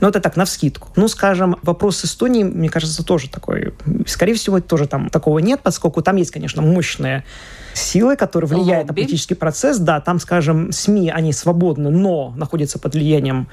Но 0.00 0.08
это 0.08 0.20
так, 0.20 0.36
на 0.36 0.44
вскидку. 0.44 0.88
Ну, 0.96 1.08
скажем, 1.08 1.56
вопрос 1.62 1.98
с 1.98 2.04
Эстонией, 2.04 2.44
мне 2.44 2.68
кажется, 2.68 3.04
тоже 3.04 3.30
такой. 3.30 3.72
Скорее 4.06 4.34
всего, 4.34 4.60
тоже 4.60 4.86
там 4.86 5.08
такого 5.08 5.38
нет, 5.38 5.60
поскольку 5.62 6.02
там 6.02 6.16
есть, 6.16 6.32
конечно, 6.32 6.60
мощные 6.60 7.24
силы, 7.72 8.16
которые 8.16 8.48
влияют 8.48 8.88
Лобби. 8.88 8.88
на 8.88 8.94
политический 8.94 9.34
процесс. 9.34 9.78
Да, 9.78 10.00
там, 10.00 10.18
скажем, 10.18 10.72
СМИ, 10.72 11.10
они 11.10 11.32
свободны, 11.32 11.90
но 11.90 12.34
находятся 12.36 12.78
под 12.78 12.94
влиянием 12.94 13.48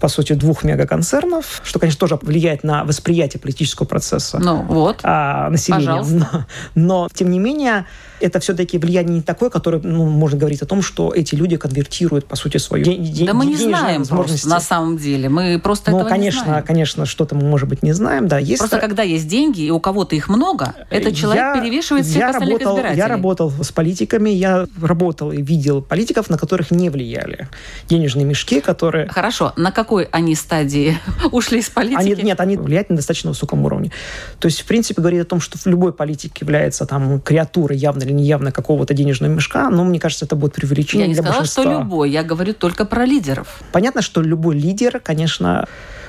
по 0.00 0.08
сути, 0.08 0.34
двух 0.34 0.64
мегаконцернов, 0.64 1.62
что, 1.64 1.78
конечно, 1.78 2.00
тоже 2.00 2.18
влияет 2.20 2.64
на 2.64 2.84
восприятие 2.84 3.40
политического 3.40 3.86
процесса 3.86 4.38
ну, 4.38 4.62
вот. 4.62 5.00
а, 5.02 5.48
населения. 5.50 6.02
Но, 6.02 6.46
но, 6.74 7.08
тем 7.12 7.30
не 7.30 7.38
менее, 7.38 7.86
это 8.20 8.40
все-таки 8.40 8.78
влияние 8.78 9.16
не 9.16 9.22
такое, 9.22 9.50
которое 9.50 9.80
ну, 9.82 10.06
можно 10.06 10.38
говорить 10.38 10.62
о 10.62 10.66
том, 10.66 10.82
что 10.82 11.12
эти 11.12 11.34
люди 11.34 11.56
конвертируют, 11.56 12.26
по 12.26 12.36
сути, 12.36 12.58
свою 12.58 12.84
Да 12.84 13.34
мы 13.34 13.46
не 13.46 13.56
знаем 13.56 14.04
просто 14.06 14.48
на 14.48 14.60
самом 14.60 14.98
деле. 14.98 15.28
Мы 15.28 15.60
просто 15.62 15.90
ну, 15.90 15.98
этого 15.98 16.10
конечно, 16.10 16.40
не 16.40 16.44
знаем. 16.44 16.64
конечно, 16.64 17.06
что-то 17.06 17.34
мы, 17.34 17.42
может 17.42 17.68
быть, 17.68 17.82
не 17.82 17.92
знаем. 17.92 18.28
Да, 18.28 18.38
есть 18.38 18.58
просто 18.58 18.78
когда 18.78 19.02
есть 19.02 19.28
деньги, 19.28 19.62
и 19.62 19.70
у 19.70 19.80
кого-то 19.80 20.16
их 20.16 20.28
много, 20.28 20.74
этот 20.90 21.14
человек 21.14 21.42
я, 21.42 21.60
перевешивает 21.60 22.06
всех 22.06 22.18
я 22.18 22.30
остальных 22.30 22.60
работал, 22.60 22.76
избирателей. 22.76 22.98
Я 22.98 23.08
работал 23.08 23.52
с 23.62 23.72
политиками, 23.72 24.30
я 24.30 24.66
работал 24.80 25.32
и 25.32 25.42
видел 25.42 25.82
политиков, 25.82 26.30
на 26.30 26.38
которых 26.38 26.70
не 26.70 26.90
влияли 26.90 27.48
денежные 27.88 28.24
мешки, 28.24 28.60
которые... 28.60 29.08
Хорошо. 29.08 29.52
На 29.56 29.72
какой 29.72 30.04
они 30.04 30.34
стадии 30.34 30.98
ушли 31.32 31.60
из 31.60 31.68
политики? 31.68 32.12
Они, 32.12 32.22
нет, 32.22 32.40
они 32.40 32.56
влияют 32.56 32.90
на 32.90 32.96
достаточно 32.96 33.30
высоком 33.30 33.64
уровне. 33.64 33.92
То 34.38 34.46
есть, 34.46 34.60
в 34.60 34.64
принципе, 34.64 35.00
говорит 35.00 35.22
о 35.22 35.24
том, 35.24 35.40
что 35.40 35.58
любой 35.68 35.92
политик 35.92 36.38
является 36.38 36.86
там 36.86 37.20
креатурой 37.20 37.76
явно 37.76 38.05
неявно 38.12 38.52
какого-то 38.52 38.94
денежного 38.94 39.32
мешка, 39.32 39.70
но 39.70 39.84
мне 39.84 40.00
кажется, 40.00 40.24
это 40.24 40.36
будет 40.36 40.54
преувеличение 40.54 41.04
Я 41.04 41.08
не 41.08 41.14
для 41.14 41.22
сказала, 41.22 41.40
большинства. 41.40 41.62
что 41.62 41.72
любой, 41.80 42.10
я 42.10 42.22
говорю 42.22 42.54
только 42.54 42.84
про 42.84 43.04
лидеров. 43.04 43.60
Понятно, 43.72 44.02
что 44.02 44.22
любой 44.22 44.56
лидер, 44.56 45.00
конечно, 45.00 45.66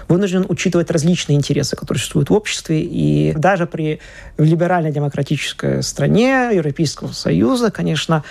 вынужден 0.08 0.46
учитывать 0.48 0.92
различные 0.92 1.38
интересы, 1.38 1.76
которые 1.76 2.00
существуют 2.00 2.30
в 2.30 2.34
обществе. 2.34 2.82
И 2.82 3.34
даже 3.36 3.66
при 3.66 4.00
либерально-демократической 4.38 5.84
стране 5.84 6.50
Европейского 6.54 7.12
Союза, 7.12 7.72
конечно, 7.72 8.24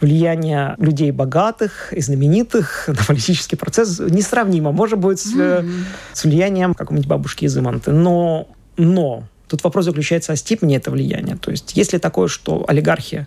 влияние 0.00 0.74
людей 0.78 1.10
богатых 1.10 1.92
и 1.92 2.00
знаменитых 2.00 2.84
на 2.88 3.04
политический 3.06 3.56
процесс 3.56 3.98
несравнимо. 3.98 4.72
Может 4.72 4.98
быть, 4.98 5.20
с, 5.20 5.34
mm-hmm. 5.34 5.70
с 6.12 6.24
влиянием 6.24 6.74
какой-нибудь 6.74 7.08
бабушки 7.08 7.44
из 7.44 7.56
Иманты. 7.58 7.90
Но, 7.90 8.48
но 8.76 9.24
Тут 9.48 9.64
вопрос 9.64 9.86
заключается 9.86 10.32
о 10.32 10.36
степени 10.36 10.76
этого 10.76 10.94
влияния. 10.94 11.36
То 11.36 11.50
есть, 11.50 11.72
если 11.74 11.98
такое, 11.98 12.28
что 12.28 12.64
олигархия 12.68 13.26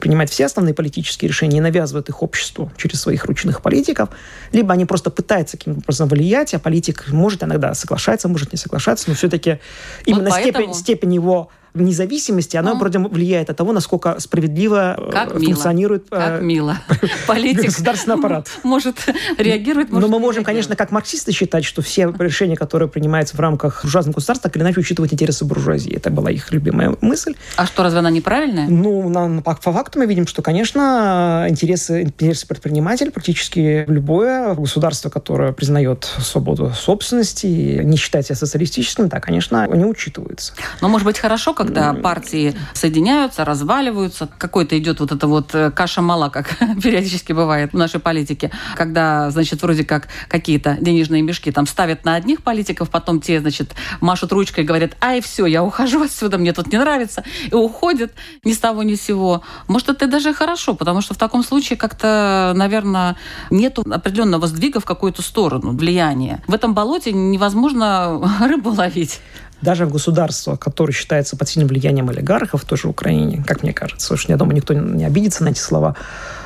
принимает 0.00 0.30
все 0.30 0.46
основные 0.46 0.74
политические 0.74 1.28
решения 1.28 1.58
и 1.58 1.60
навязывает 1.60 2.08
их 2.08 2.22
обществу 2.22 2.72
через 2.76 3.00
своих 3.00 3.24
ручных 3.24 3.62
политиков, 3.62 4.08
либо 4.50 4.72
они 4.72 4.84
просто 4.84 5.10
пытаются 5.10 5.56
каким-то 5.56 5.78
образом 5.78 6.08
влиять, 6.08 6.54
а 6.54 6.58
политик 6.58 7.06
может 7.08 7.44
иногда 7.44 7.72
соглашаться, 7.74 8.28
может 8.28 8.52
не 8.52 8.58
соглашаться, 8.58 9.08
но 9.08 9.14
все-таки 9.14 9.60
именно 10.04 10.24
вот 10.24 10.30
поэтому... 10.30 10.74
степень, 10.74 10.74
степень 10.74 11.14
его 11.14 11.50
независимости, 11.74 12.56
она, 12.56 12.74
вроде 12.74 12.98
влияет 12.98 13.50
от 13.50 13.56
того, 13.56 13.72
насколько 13.72 14.18
справедливо 14.20 14.96
э, 14.98 15.10
как 15.10 15.32
функционирует 15.32 16.10
мило. 16.10 16.20
Как 16.20 16.42
мило. 16.42 16.78
Политик 17.26 17.66
государственный 17.66 18.16
аппарат. 18.16 18.50
Может 18.62 18.96
реагировать, 19.38 19.90
может 19.90 20.08
Но 20.08 20.14
мы 20.14 20.20
можем, 20.20 20.44
конечно, 20.44 20.76
как 20.76 20.90
марксисты 20.90 21.32
считать, 21.32 21.64
что 21.64 21.82
все 21.82 22.12
решения, 22.18 22.56
которые 22.56 22.88
принимаются 22.88 23.36
в 23.36 23.40
рамках 23.40 23.82
буржуазного 23.82 24.16
государства, 24.16 24.50
так 24.50 24.56
или 24.56 24.62
иначе 24.64 24.80
учитывают 24.80 25.12
интересы 25.12 25.44
буржуазии. 25.44 25.94
Это 25.94 26.10
была 26.10 26.30
их 26.30 26.52
любимая 26.52 26.96
мысль. 27.00 27.34
А 27.56 27.66
что, 27.66 27.82
разве 27.82 28.00
она 28.00 28.10
неправильная? 28.10 28.68
Ну, 28.68 29.08
на, 29.08 29.42
по, 29.42 29.54
по 29.54 29.72
факту 29.72 29.98
мы 29.98 30.06
видим, 30.06 30.26
что, 30.26 30.42
конечно, 30.42 31.46
интересы, 31.48 32.02
интересы 32.02 32.46
предпринимателя 32.46 33.10
практически 33.10 33.84
любое 33.88 34.54
государство, 34.54 35.10
которое 35.10 35.52
признает 35.52 36.04
свободу 36.04 36.72
собственности 36.74 37.46
не 37.82 37.96
считает 37.96 38.26
себя 38.26 38.36
социалистическим, 38.36 39.08
да, 39.08 39.20
конечно, 39.20 39.66
не 39.72 39.84
учитываются. 39.84 40.54
Но, 40.80 40.88
может 40.88 41.06
быть, 41.06 41.18
хорошо, 41.18 41.54
когда 41.64 41.94
партии 41.94 42.54
соединяются, 42.72 43.44
разваливаются, 43.44 44.28
какой-то 44.38 44.78
идет 44.78 45.00
вот 45.00 45.12
эта 45.12 45.26
вот 45.26 45.54
э, 45.54 45.70
каша-мала, 45.70 46.28
как 46.28 46.56
периодически 46.82 47.32
бывает 47.32 47.72
в 47.72 47.76
нашей 47.76 48.00
политике, 48.00 48.50
когда, 48.76 49.30
значит, 49.30 49.62
вроде 49.62 49.84
как 49.84 50.08
какие-то 50.28 50.76
денежные 50.80 51.22
мешки 51.22 51.50
там 51.52 51.66
ставят 51.66 52.04
на 52.04 52.14
одних 52.14 52.42
политиков, 52.42 52.90
потом 52.90 53.20
те, 53.20 53.40
значит, 53.40 53.74
машут 54.00 54.32
ручкой 54.32 54.64
и 54.64 54.66
говорят, 54.66 54.96
ай, 55.00 55.20
все, 55.20 55.46
я 55.46 55.62
ухожу 55.62 56.02
отсюда, 56.02 56.38
мне 56.38 56.52
тут 56.52 56.72
не 56.72 56.78
нравится, 56.78 57.24
и 57.50 57.54
уходят 57.54 58.12
ни 58.44 58.52
с 58.52 58.58
того 58.58 58.82
ни 58.82 58.94
с 58.94 59.02
сего. 59.02 59.42
Может, 59.68 59.88
это 59.90 60.06
даже 60.06 60.32
хорошо, 60.32 60.74
потому 60.74 61.00
что 61.00 61.14
в 61.14 61.18
таком 61.18 61.42
случае 61.42 61.76
как-то, 61.76 62.52
наверное, 62.56 63.16
нету 63.50 63.84
определенного 63.90 64.46
сдвига 64.46 64.80
в 64.80 64.84
какую-то 64.84 65.22
сторону, 65.22 65.72
влияния. 65.72 66.42
В 66.46 66.54
этом 66.54 66.74
болоте 66.74 67.12
невозможно 67.12 68.20
рыбу 68.40 68.70
ловить 68.70 69.20
даже 69.62 69.86
в 69.86 69.92
государство, 69.92 70.56
которое 70.56 70.92
считается 70.92 71.36
под 71.36 71.48
сильным 71.48 71.68
влиянием 71.68 72.08
олигархов, 72.10 72.64
тоже 72.64 72.88
в 72.88 72.90
Украине, 72.90 73.42
как 73.46 73.62
мне 73.62 73.72
кажется, 73.72 74.12
уж 74.14 74.26
я 74.26 74.36
думаю, 74.36 74.56
никто 74.56 74.74
не 74.74 75.04
обидится 75.04 75.44
на 75.44 75.50
эти 75.50 75.60
слова, 75.60 75.96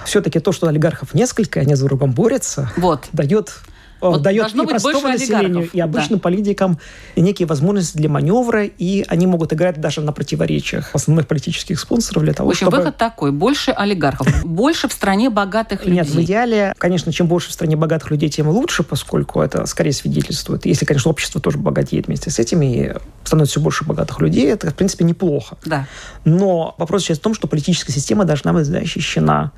все-таки 0.04 0.38
то, 0.38 0.52
что 0.52 0.68
олигархов 0.68 1.14
несколько, 1.14 1.60
они 1.60 1.74
за 1.74 1.86
другом 1.86 2.12
борются, 2.12 2.70
вот. 2.76 3.08
дает 3.12 3.52
вот 4.00 4.22
дает 4.22 4.54
и 4.54 4.66
простому 4.66 5.08
населению, 5.08 5.68
и 5.72 5.80
обычным 5.80 6.18
да. 6.18 6.22
политикам 6.22 6.78
некие 7.16 7.46
возможности 7.46 7.96
для 7.96 8.08
маневра, 8.08 8.64
и 8.64 9.04
они 9.08 9.26
могут 9.26 9.52
играть 9.52 9.80
даже 9.80 10.00
на 10.00 10.12
противоречиях 10.12 10.90
основных 10.92 11.26
политических 11.26 11.80
спонсоров 11.80 12.22
для 12.22 12.32
того, 12.32 12.48
в 12.48 12.52
общем, 12.52 12.66
чтобы... 12.66 12.78
выход 12.78 12.96
такой. 12.96 13.32
Больше 13.32 13.70
олигархов. 13.70 14.26
Больше 14.44 14.88
в 14.88 14.92
стране 14.92 15.30
богатых 15.30 15.84
людей. 15.84 16.02
Нет, 16.02 16.08
в 16.08 16.20
идеале, 16.22 16.74
конечно, 16.78 17.12
чем 17.12 17.26
больше 17.26 17.50
в 17.50 17.52
стране 17.52 17.76
богатых 17.76 18.10
людей, 18.10 18.28
тем 18.28 18.48
лучше, 18.48 18.82
поскольку 18.82 19.40
это 19.40 19.66
скорее 19.66 19.92
свидетельствует. 19.92 20.66
Если, 20.66 20.84
конечно, 20.84 21.10
общество 21.10 21.40
тоже 21.40 21.58
богатеет 21.58 22.06
вместе 22.06 22.30
с 22.30 22.38
этими, 22.38 22.66
и 22.66 22.92
становится 23.24 23.52
все 23.52 23.60
больше 23.60 23.84
богатых 23.84 24.20
людей, 24.20 24.46
это, 24.46 24.70
в 24.70 24.74
принципе, 24.74 25.04
неплохо. 25.04 25.56
Да. 25.64 25.86
Но 26.24 26.74
вопрос 26.78 27.02
сейчас 27.02 27.18
в 27.18 27.22
том, 27.22 27.34
что 27.34 27.46
политическая 27.46 27.92
система 27.92 28.24
должна 28.24 28.52
быть 28.52 28.66
защищена 28.66 29.52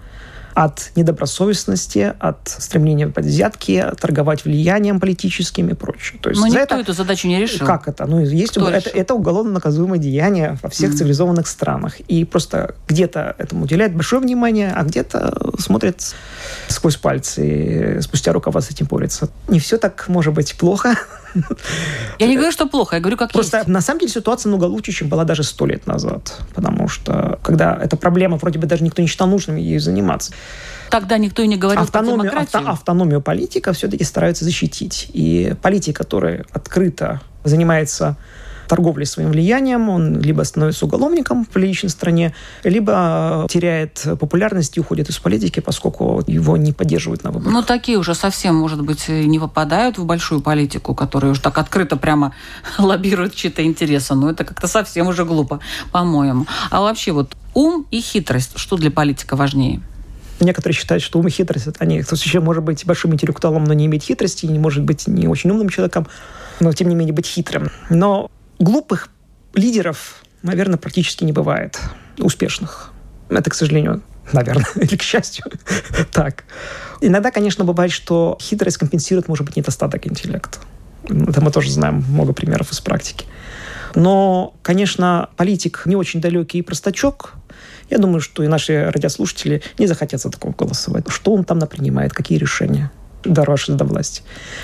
от 0.59 0.91
недобросовестности, 0.97 2.15
от 2.19 2.49
стремления 2.49 3.07
под 3.07 3.25
взятки, 3.25 3.93
торговать 4.01 4.45
влиянием 4.45 4.99
политическим 4.99 5.69
и 5.69 5.75
прочее. 5.75 6.19
То 6.21 6.31
есть 6.31 6.41
Но 6.41 6.49
никто 6.49 6.61
это, 6.61 6.75
эту 6.79 6.93
задачу 6.95 7.29
не 7.29 7.39
решил. 7.39 7.65
Как 7.65 7.87
это? 7.87 8.07
Ну, 8.07 8.19
есть 8.19 8.51
Кто 8.51 8.69
это, 8.69 8.91
это 8.91 9.15
уголовно 9.15 9.53
наказуемое 9.53 10.01
деяние 10.01 10.59
во 10.61 10.69
всех 10.69 10.91
mm. 10.91 10.97
цивилизованных 10.97 11.47
странах. 11.47 12.01
И 12.01 12.25
просто 12.25 12.75
где-то 12.89 13.37
этому 13.39 13.67
уделяют 13.67 13.95
большое 13.95 14.21
внимание, 14.21 14.73
а 14.75 14.83
где-то 14.83 15.53
смотрят 15.61 16.17
сквозь 16.67 16.97
пальцы, 16.97 18.01
спустя 18.03 18.33
рукава 18.33 18.61
с 18.61 18.69
этим 18.69 18.87
борются. 18.87 19.29
Не 19.47 19.61
все 19.61 19.79
так 19.79 20.09
может 20.09 20.35
быть 20.35 20.57
плохо. 20.57 20.97
Я 22.19 22.27
не 22.27 22.37
говорю, 22.37 22.51
что 22.51 22.67
плохо, 22.67 22.97
я 22.97 23.01
говорю, 23.01 23.17
как 23.17 23.33
Просто 23.33 23.59
есть. 23.59 23.69
на 23.69 23.81
самом 23.81 24.01
деле 24.01 24.13
ситуация 24.13 24.51
много 24.51 24.65
лучше, 24.65 24.93
чем 24.93 25.09
была 25.09 25.25
даже 25.25 25.43
сто 25.45 25.67
лет 25.67 25.87
назад. 25.87 26.37
Потому 26.55 26.89
что, 26.89 27.39
когда 27.43 27.79
эта 27.81 27.97
проблема, 27.97 28.39
вроде 28.39 28.59
бы 28.59 28.67
даже 28.67 28.83
никто 28.83 29.03
не 29.03 29.09
считал 29.09 29.29
нужным 29.29 29.57
ею 29.57 29.81
заниматься. 29.81 30.33
Тогда 30.91 31.19
никто 31.19 31.43
и 31.43 31.47
не 31.47 31.57
говорил 31.57 31.83
автономию, 31.83 32.31
про 32.31 32.41
авто, 32.41 32.59
автономию 32.59 33.21
политика 33.21 33.73
все-таки 33.73 34.05
стараются 34.05 34.45
защитить. 34.45 35.11
И 35.13 35.55
политик, 35.61 35.97
который 35.97 36.45
открыто 36.53 37.21
занимается 37.45 38.17
торговлей 38.69 39.07
своим 39.07 39.31
влиянием, 39.31 39.89
он 39.89 40.21
либо 40.21 40.43
становится 40.43 40.85
уголовником 40.85 41.45
в 41.45 41.49
приличной 41.49 41.91
стране, 41.91 42.35
либо 42.63 43.47
теряет 43.51 44.07
популярность 44.21 44.77
и 44.77 44.81
уходит 44.81 45.09
из 45.09 45.19
политики, 45.19 45.61
поскольку 45.61 46.23
его 46.27 46.57
не 46.57 46.73
поддерживают 46.73 47.25
на 47.25 47.31
выборах. 47.31 47.53
Ну, 47.53 47.63
такие 47.63 47.99
уже 47.99 48.15
совсем, 48.15 48.55
может 48.55 48.83
быть, 48.83 49.09
не 49.09 49.39
попадают 49.39 49.99
в 49.99 50.05
большую 50.05 50.41
политику, 50.43 50.95
которые 50.95 51.33
уже 51.33 51.41
так 51.41 51.59
открыто 51.59 51.97
прямо 51.97 52.35
лоббируют 52.79 53.35
чьи-то 53.35 53.65
интересы. 53.65 54.15
Но 54.15 54.31
это 54.31 54.45
как-то 54.45 54.69
совсем 54.69 55.09
уже 55.09 55.25
глупо, 55.25 55.61
по-моему. 55.91 56.47
А 56.71 56.83
вообще 56.83 57.13
вот 57.13 57.35
ум 57.55 57.87
и 57.91 58.01
хитрость, 58.01 58.53
что 58.57 58.77
для 58.77 58.91
политика 58.91 59.35
важнее? 59.35 59.81
Некоторые 60.41 60.77
считают, 60.77 61.03
что 61.03 61.19
ум 61.19 61.27
и 61.27 61.31
хитрость, 61.31 61.67
это 61.67 61.81
они, 61.81 62.03
кто 62.03 62.15
еще 62.15 62.41
может 62.41 62.63
быть 62.63 62.85
большим 62.87 63.13
интеллектуалом, 63.13 63.65
но 63.65 63.75
не 63.75 63.87
иметь 63.87 64.05
хитрости, 64.05 64.47
не 64.47 64.59
может 64.59 64.85
быть 64.85 65.07
не 65.07 65.27
очень 65.27 65.51
умным 65.51 65.69
человеком, 65.69 66.07
но 66.61 66.73
тем 66.73 66.89
не 66.89 66.95
менее 66.95 67.13
быть 67.13 67.27
хитрым. 67.27 67.71
Но 67.91 68.31
глупых 68.59 69.09
лидеров, 69.55 70.23
наверное, 70.43 70.79
практически 70.79 71.25
не 71.25 71.33
бывает. 71.33 71.79
Успешных. 72.19 72.93
Это, 73.29 73.51
к 73.51 73.55
сожалению, 73.55 74.03
наверное, 74.33 74.67
или 74.77 74.97
к 74.97 75.03
счастью. 75.03 75.45
так. 76.13 76.45
Иногда, 77.01 77.31
конечно, 77.31 77.65
бывает, 77.65 77.91
что 77.91 78.39
хитрость 78.41 78.79
компенсирует, 78.79 79.29
может 79.29 79.45
быть, 79.47 79.57
недостаток 79.57 80.07
интеллекта. 80.07 80.59
Это 81.05 81.41
мы 81.41 81.51
тоже 81.51 81.71
знаем 81.71 82.05
много 82.09 82.33
примеров 82.33 82.71
из 82.73 82.81
практики. 82.81 83.25
Но, 83.99 84.55
конечно, 84.63 85.29
политик 85.37 85.83
не 85.85 85.97
очень 85.97 86.21
далекий 86.21 86.59
и 86.59 86.63
простачок. 86.63 87.35
Я 87.91 87.99
думаю, 87.99 88.21
что 88.21 88.43
и 88.43 88.49
наши 88.49 88.91
радиослушатели 88.91 89.63
не 89.79 89.87
захотят 89.87 90.21
за 90.21 90.31
такого 90.31 90.53
голосовать. 90.53 91.05
Что 91.09 91.33
он 91.35 91.45
там 91.45 91.59
напринимает, 91.59 92.13
какие 92.13 92.39
решения 92.39 92.91
дорвавшись 93.25 93.75
до 93.75 93.85
власти. 93.85 94.23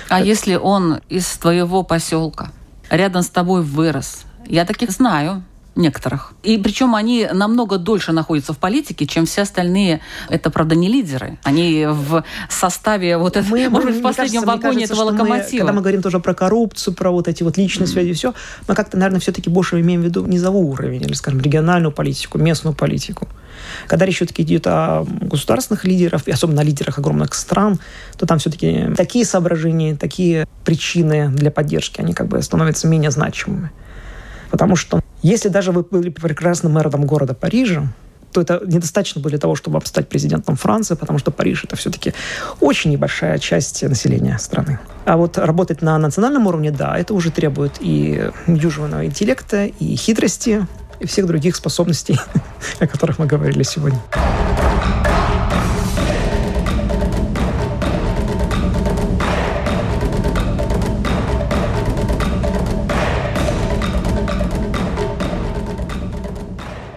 А 0.09 0.21
если 0.21 0.55
он 0.55 1.01
из 1.09 1.27
твоего 1.37 1.83
поселка? 1.83 2.51
рядом 2.89 3.23
с 3.23 3.29
тобой 3.29 3.61
вырос. 3.61 4.25
Я 4.47 4.65
таких 4.65 4.91
знаю 4.91 5.43
некоторых. 5.75 6.33
И 6.43 6.57
причем 6.57 6.95
они 6.95 7.27
намного 7.31 7.77
дольше 7.77 8.11
находятся 8.11 8.53
в 8.53 8.57
политике, 8.57 9.05
чем 9.05 9.25
все 9.25 9.41
остальные. 9.41 10.01
Это, 10.29 10.49
правда, 10.49 10.75
не 10.75 10.87
лидеры. 10.87 11.37
Они 11.43 11.85
в 11.87 12.23
составе 12.49 13.17
вот 13.17 13.35
этого, 13.35 13.51
мы, 13.51 13.69
может 13.69 13.91
быть, 13.91 13.99
в 13.99 14.01
последнем 14.01 14.41
кажется, 14.41 14.67
вагоне 14.67 14.87
кажется, 14.87 14.93
этого 14.93 15.11
локомотива. 15.11 15.51
Мы, 15.51 15.59
когда 15.59 15.73
мы 15.73 15.81
говорим 15.81 16.01
тоже 16.01 16.19
про 16.19 16.33
коррупцию, 16.33 16.93
про 16.93 17.11
вот 17.11 17.27
эти 17.27 17.43
вот 17.43 17.57
личные 17.57 17.87
mm-hmm. 17.87 17.91
связи, 17.91 18.13
все, 18.13 18.33
мы 18.67 18.75
как-то, 18.75 18.97
наверное, 18.97 19.19
все-таки 19.19 19.49
больше 19.49 19.79
имеем 19.81 20.01
в 20.01 20.05
виду 20.05 20.25
низовой 20.25 20.63
уровень, 20.63 21.01
или, 21.01 21.13
скажем, 21.13 21.41
региональную 21.41 21.91
политику, 21.91 22.37
местную 22.37 22.73
политику. 22.75 23.27
Когда 23.87 24.05
речь 24.05 24.17
все-таки 24.17 24.43
идет 24.43 24.67
о 24.67 25.05
государственных 25.21 25.85
лидерах, 25.85 26.27
и 26.27 26.31
особенно 26.31 26.61
о 26.61 26.63
лидерах 26.63 26.99
огромных 26.99 27.33
стран, 27.33 27.79
то 28.17 28.25
там 28.25 28.39
все-таки 28.39 28.91
такие 28.95 29.25
соображения, 29.25 29.95
такие 29.95 30.47
причины 30.63 31.29
для 31.29 31.51
поддержки, 31.51 32.01
они 32.01 32.13
как 32.13 32.27
бы 32.27 32.41
становятся 32.41 32.87
менее 32.87 33.11
значимыми. 33.11 33.71
Потому 34.49 34.75
что 34.75 35.01
если 35.21 35.49
даже 35.49 35.71
вы 35.71 35.83
были 35.83 36.09
прекрасным 36.09 36.73
мэром 36.73 37.05
города 37.05 37.33
Парижа, 37.33 37.87
то 38.31 38.41
это 38.41 38.61
недостаточно 38.65 39.21
было 39.21 39.29
для 39.29 39.39
того, 39.39 39.55
чтобы 39.55 39.79
стать 39.85 40.09
президентом 40.09 40.57
Франции, 40.57 40.95
потому 40.95 41.19
что 41.19 41.31
Париж 41.31 41.63
это 41.63 41.77
все-таки 41.77 42.13
очень 42.59 42.91
небольшая 42.91 43.39
часть 43.39 43.81
населения 43.83 44.37
страны. 44.39 44.77
А 45.05 45.15
вот 45.15 45.37
работать 45.37 45.81
на 45.81 45.97
национальном 45.97 46.45
уровне, 46.47 46.71
да, 46.71 46.97
это 46.97 47.13
уже 47.13 47.31
требует 47.31 47.77
и 47.79 48.29
дюжинного 48.45 49.05
интеллекта, 49.05 49.65
и 49.65 49.95
хитрости, 49.95 50.67
и 50.99 51.07
всех 51.07 51.27
других 51.27 51.55
способностей, 51.55 52.19
о 52.79 52.87
которых 52.87 53.19
мы 53.19 53.25
говорили 53.25 53.63
сегодня. 53.63 54.01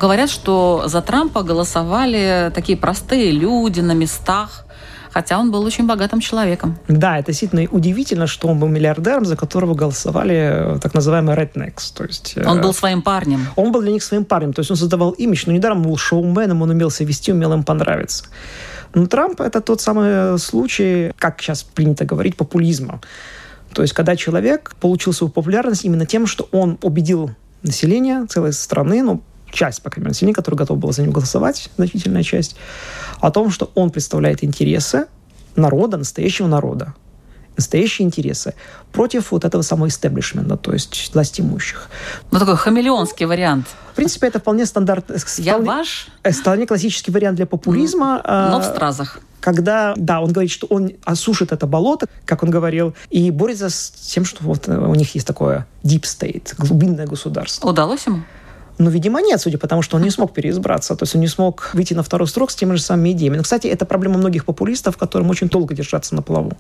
Говорят, 0.01 0.31
что 0.31 0.85
за 0.87 1.03
Трампа 1.03 1.43
голосовали 1.43 2.51
такие 2.55 2.79
простые 2.79 3.33
люди 3.33 3.81
на 3.81 3.93
местах, 3.93 4.65
хотя 5.11 5.39
он 5.39 5.51
был 5.51 5.63
очень 5.65 5.87
богатым 5.87 6.21
человеком. 6.21 6.79
Да, 6.87 7.19
это 7.19 7.29
действительно 7.29 7.67
удивительно, 7.71 8.27
что 8.27 8.49
он 8.49 8.61
был 8.61 8.69
миллиардером, 8.69 9.25
за 9.25 9.37
которого 9.37 9.75
голосовали 9.75 10.77
э, 10.77 10.79
так 10.81 10.95
называемые 10.95 11.37
rednecks. 11.37 11.93
То 11.95 12.05
есть, 12.05 12.35
э, 12.37 12.47
он 12.47 12.61
был 12.61 12.73
своим 12.73 13.03
парнем. 13.03 13.47
Он 13.57 13.73
был 13.73 13.81
для 13.81 13.93
них 13.93 14.03
своим 14.03 14.25
парнем, 14.25 14.53
то 14.53 14.61
есть 14.61 14.71
он 14.71 14.77
создавал 14.77 15.11
имидж, 15.11 15.45
но 15.47 15.53
недаром 15.53 15.83
был 15.83 15.97
шоуменом, 15.97 16.63
он 16.63 16.71
умел 16.71 16.91
себя 16.91 17.09
вести, 17.09 17.33
умел 17.33 17.53
им 17.53 17.65
понравиться. 17.65 18.25
Но 18.95 19.07
Трамп– 19.07 19.41
это 19.43 19.61
тот 19.61 19.81
самый 19.81 20.39
случай, 20.39 21.13
как 21.19 21.41
сейчас 21.43 21.63
принято 21.63 22.05
говорить, 22.05 22.37
популизма. 22.37 23.01
То 23.75 23.83
есть, 23.83 23.95
когда 23.95 24.17
человек 24.17 24.75
получил 24.81 25.13
свою 25.13 25.31
популярность 25.31 25.85
именно 25.85 26.07
тем, 26.07 26.27
что 26.27 26.49
он 26.53 26.79
убедил 26.83 27.31
население 27.63 28.27
целой 28.27 28.53
страны, 28.53 29.03
ну, 29.03 29.23
часть, 29.51 29.83
по 29.83 29.91
крайней 29.91 30.05
мере, 30.05 30.11
населения, 30.11 30.35
которая 30.35 30.59
готова 30.59 30.79
была 30.79 30.93
за 30.93 31.03
него 31.03 31.13
голосовать, 31.13 31.71
значительная 31.77 32.23
часть, 32.23 32.57
о 33.21 33.31
том, 33.31 33.51
что 33.51 33.71
он 33.75 33.91
представляет 33.91 34.45
интересы 34.45 35.07
народа, 35.57 35.97
настоящего 35.97 36.47
народа, 36.47 36.95
настоящие 37.57 38.07
интересы 38.07 38.55
против 38.93 39.33
вот 39.33 39.45
этого 39.45 39.63
самого 39.63 39.89
истеблишмента, 39.89 40.57
то 40.57 40.73
есть 40.73 41.11
власть 41.13 41.41
имущих. 41.41 41.89
Ну, 42.31 42.39
такой 42.39 42.57
хамелеонский 42.57 43.27
вариант. 43.27 43.67
В 43.93 43.97
принципе, 43.97 44.29
это 44.29 44.39
вполне 44.39 44.65
стандартный... 44.65 45.17
Я 45.39 45.55
вполне, 45.55 45.69
ваш? 45.69 46.09
Э, 46.23 46.31
вполне 46.31 46.67
классический 46.67 47.11
вариант 47.11 47.37
для 47.37 47.47
популизма. 47.47 48.23
Но 48.25 48.61
в 48.61 48.65
стразах. 48.65 49.19
Когда, 49.41 49.95
да, 49.97 50.21
он 50.21 50.33
говорит, 50.33 50.53
что 50.53 50.67
он 50.69 50.93
осушит 51.05 51.53
это 51.53 51.67
болото, 51.67 52.07
как 52.25 52.43
он 52.43 52.51
говорил, 52.51 52.95
и 53.11 53.31
борется 53.31 53.71
с 53.71 53.91
тем, 53.91 54.25
что 54.25 54.45
вот 54.45 54.69
у 54.69 54.95
них 54.95 55.15
есть 55.15 55.27
такое 55.27 55.67
deep 55.83 56.03
state, 56.03 56.55
глубинное 56.59 57.07
государство. 57.07 57.69
Удалось 57.69 58.07
ему? 58.07 58.23
Ну, 58.79 58.91
видимо, 58.91 59.21
нет, 59.21 59.41
судя 59.41 59.59
по 59.59 59.67
тому, 59.67 59.83
что 59.83 59.97
он 59.97 60.03
не 60.03 60.11
смог 60.11 60.33
переизбраться. 60.33 60.95
То 60.95 61.03
есть 61.03 61.15
он 61.15 61.21
не 61.21 61.27
смог 61.27 61.71
выйти 61.75 61.95
на 61.95 62.03
второй 62.03 62.29
срок 62.29 62.51
с 62.51 62.55
теми 62.55 62.75
же 62.75 62.83
самыми 62.83 63.11
идеями. 63.11 63.37
Но, 63.37 63.43
кстати, 63.43 63.67
это 63.67 63.85
проблема 63.85 64.19
многих 64.19 64.45
популистов, 64.45 64.97
которым 64.97 65.31
очень 65.31 65.49
долго 65.49 65.75
держаться 65.75 66.15
на 66.15 66.23
плаву. 66.23 66.53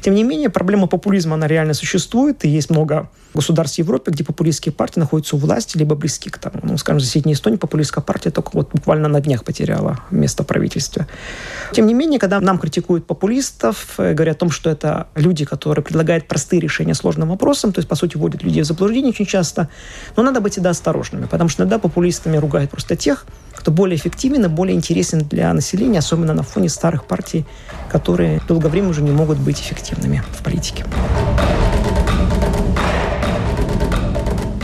Тем 0.00 0.14
не 0.14 0.24
менее, 0.24 0.50
проблема 0.50 0.88
популизма, 0.88 1.34
она 1.34 1.46
реально 1.46 1.74
существует, 1.74 2.44
и 2.44 2.48
есть 2.48 2.70
много 2.70 3.08
государств 3.34 3.78
Европы, 3.78 4.10
где 4.10 4.24
популистские 4.24 4.72
партии 4.72 5.00
находятся 5.00 5.36
у 5.36 5.38
власти, 5.38 5.78
либо 5.78 5.94
близки 5.94 6.30
к 6.30 6.38
тому. 6.38 6.60
Ну, 6.62 6.76
скажем, 6.76 6.98
в 6.98 7.02
соседней 7.02 7.32
Эстонии 7.32 7.56
популистская 7.56 8.02
партия 8.02 8.30
только 8.30 8.50
вот 8.52 8.70
буквально 8.72 9.08
на 9.08 9.20
днях 9.20 9.44
потеряла 9.44 10.00
место 10.10 10.42
в 10.42 10.46
правительстве. 10.46 11.06
Тем 11.72 11.86
не 11.86 11.94
менее, 11.94 12.18
когда 12.18 12.40
нам 12.40 12.58
критикуют 12.58 13.06
популистов, 13.06 13.94
э, 13.98 14.12
говорят 14.14 14.36
о 14.36 14.40
том, 14.40 14.50
что 14.50 14.68
это 14.68 15.06
люди, 15.14 15.44
которые 15.44 15.84
предлагают 15.84 16.28
простые 16.28 16.60
решения 16.60 16.94
сложным 16.94 17.30
вопросам, 17.30 17.72
то 17.72 17.78
есть, 17.78 17.88
по 17.88 17.94
сути, 17.94 18.16
вводят 18.16 18.42
людей 18.42 18.62
в 18.62 18.66
заблуждение 18.66 19.10
очень 19.10 19.26
часто, 19.26 19.68
но 20.16 20.22
надо 20.22 20.40
быть 20.40 20.52
всегда 20.52 20.70
осторожными, 20.70 21.26
потому 21.26 21.48
что 21.52 21.62
иногда 21.62 21.78
популистами 21.78 22.36
ругают 22.36 22.70
просто 22.70 22.96
тех, 22.96 23.26
кто 23.54 23.70
более 23.70 23.96
эффективен 23.96 24.44
и 24.44 24.48
более 24.48 24.74
интересен 24.74 25.20
для 25.20 25.52
населения, 25.52 26.00
особенно 26.00 26.34
на 26.34 26.42
фоне 26.42 26.68
старых 26.68 27.04
партий, 27.04 27.44
которые 27.90 28.40
долгое 28.48 28.68
время 28.68 28.88
уже 28.88 29.02
не 29.02 29.12
могут 29.12 29.38
быть 29.38 29.60
эффективными 29.60 30.22
в 30.32 30.42
политике. 30.42 30.84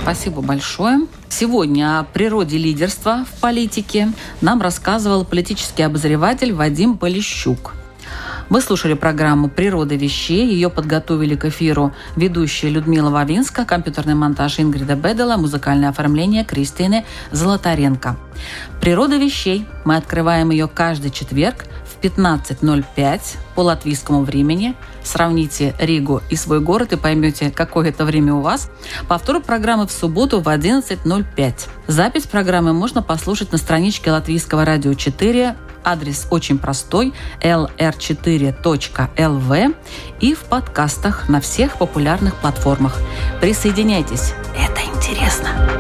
Спасибо 0.02 0.40
большое. 0.40 1.00
Сегодня 1.28 2.00
о 2.00 2.04
природе 2.04 2.56
лидерства 2.56 3.26
в 3.30 3.40
политике 3.40 4.10
нам 4.40 4.62
рассказывал 4.62 5.24
политический 5.24 5.82
обозреватель 5.82 6.54
Вадим 6.54 6.96
Полищук. 6.96 7.74
Вы 8.50 8.62
слушали 8.62 8.94
программу 8.94 9.50
«Природа 9.50 9.94
вещей». 9.94 10.46
Ее 10.48 10.70
подготовили 10.70 11.34
к 11.34 11.44
эфиру 11.44 11.92
ведущая 12.16 12.70
Людмила 12.70 13.10
Вавинска, 13.10 13.66
компьютерный 13.66 14.14
монтаж 14.14 14.58
Ингрида 14.58 14.94
Бедела, 14.94 15.36
музыкальное 15.36 15.90
оформление 15.90 16.44
Кристины 16.44 17.04
Золотаренко. 17.30 18.16
«Природа 18.80 19.18
вещей». 19.18 19.66
Мы 19.84 19.96
открываем 19.96 20.50
ее 20.50 20.66
каждый 20.66 21.10
четверг 21.10 21.66
в 21.98 22.04
15.05 22.04 23.20
по 23.54 23.60
латвийскому 23.60 24.22
времени. 24.22 24.74
Сравните 25.02 25.74
Ригу 25.78 26.22
и 26.30 26.36
свой 26.36 26.60
город 26.60 26.92
и 26.92 26.96
поймете, 26.96 27.50
какое 27.50 27.88
это 27.88 28.04
время 28.04 28.34
у 28.34 28.40
вас. 28.40 28.70
Повтор 29.08 29.40
программы 29.40 29.86
в 29.86 29.92
субботу 29.92 30.40
в 30.40 30.48
11.05. 30.48 31.54
Запись 31.86 32.26
программы 32.26 32.72
можно 32.72 33.02
послушать 33.02 33.52
на 33.52 33.58
страничке 33.58 34.12
Латвийского 34.12 34.64
радио 34.64 34.94
4 34.94 35.56
Адрес 35.84 36.26
очень 36.30 36.58
простой– 36.58 37.14
lr4.lv 37.40 39.76
и 40.20 40.34
в 40.34 40.40
подкастах 40.40 41.28
на 41.28 41.40
всех 41.40 41.78
популярных 41.78 42.34
платформах. 42.34 42.98
Присоединяйтесь, 43.40 44.34
это 44.54 44.82
интересно. 44.82 45.77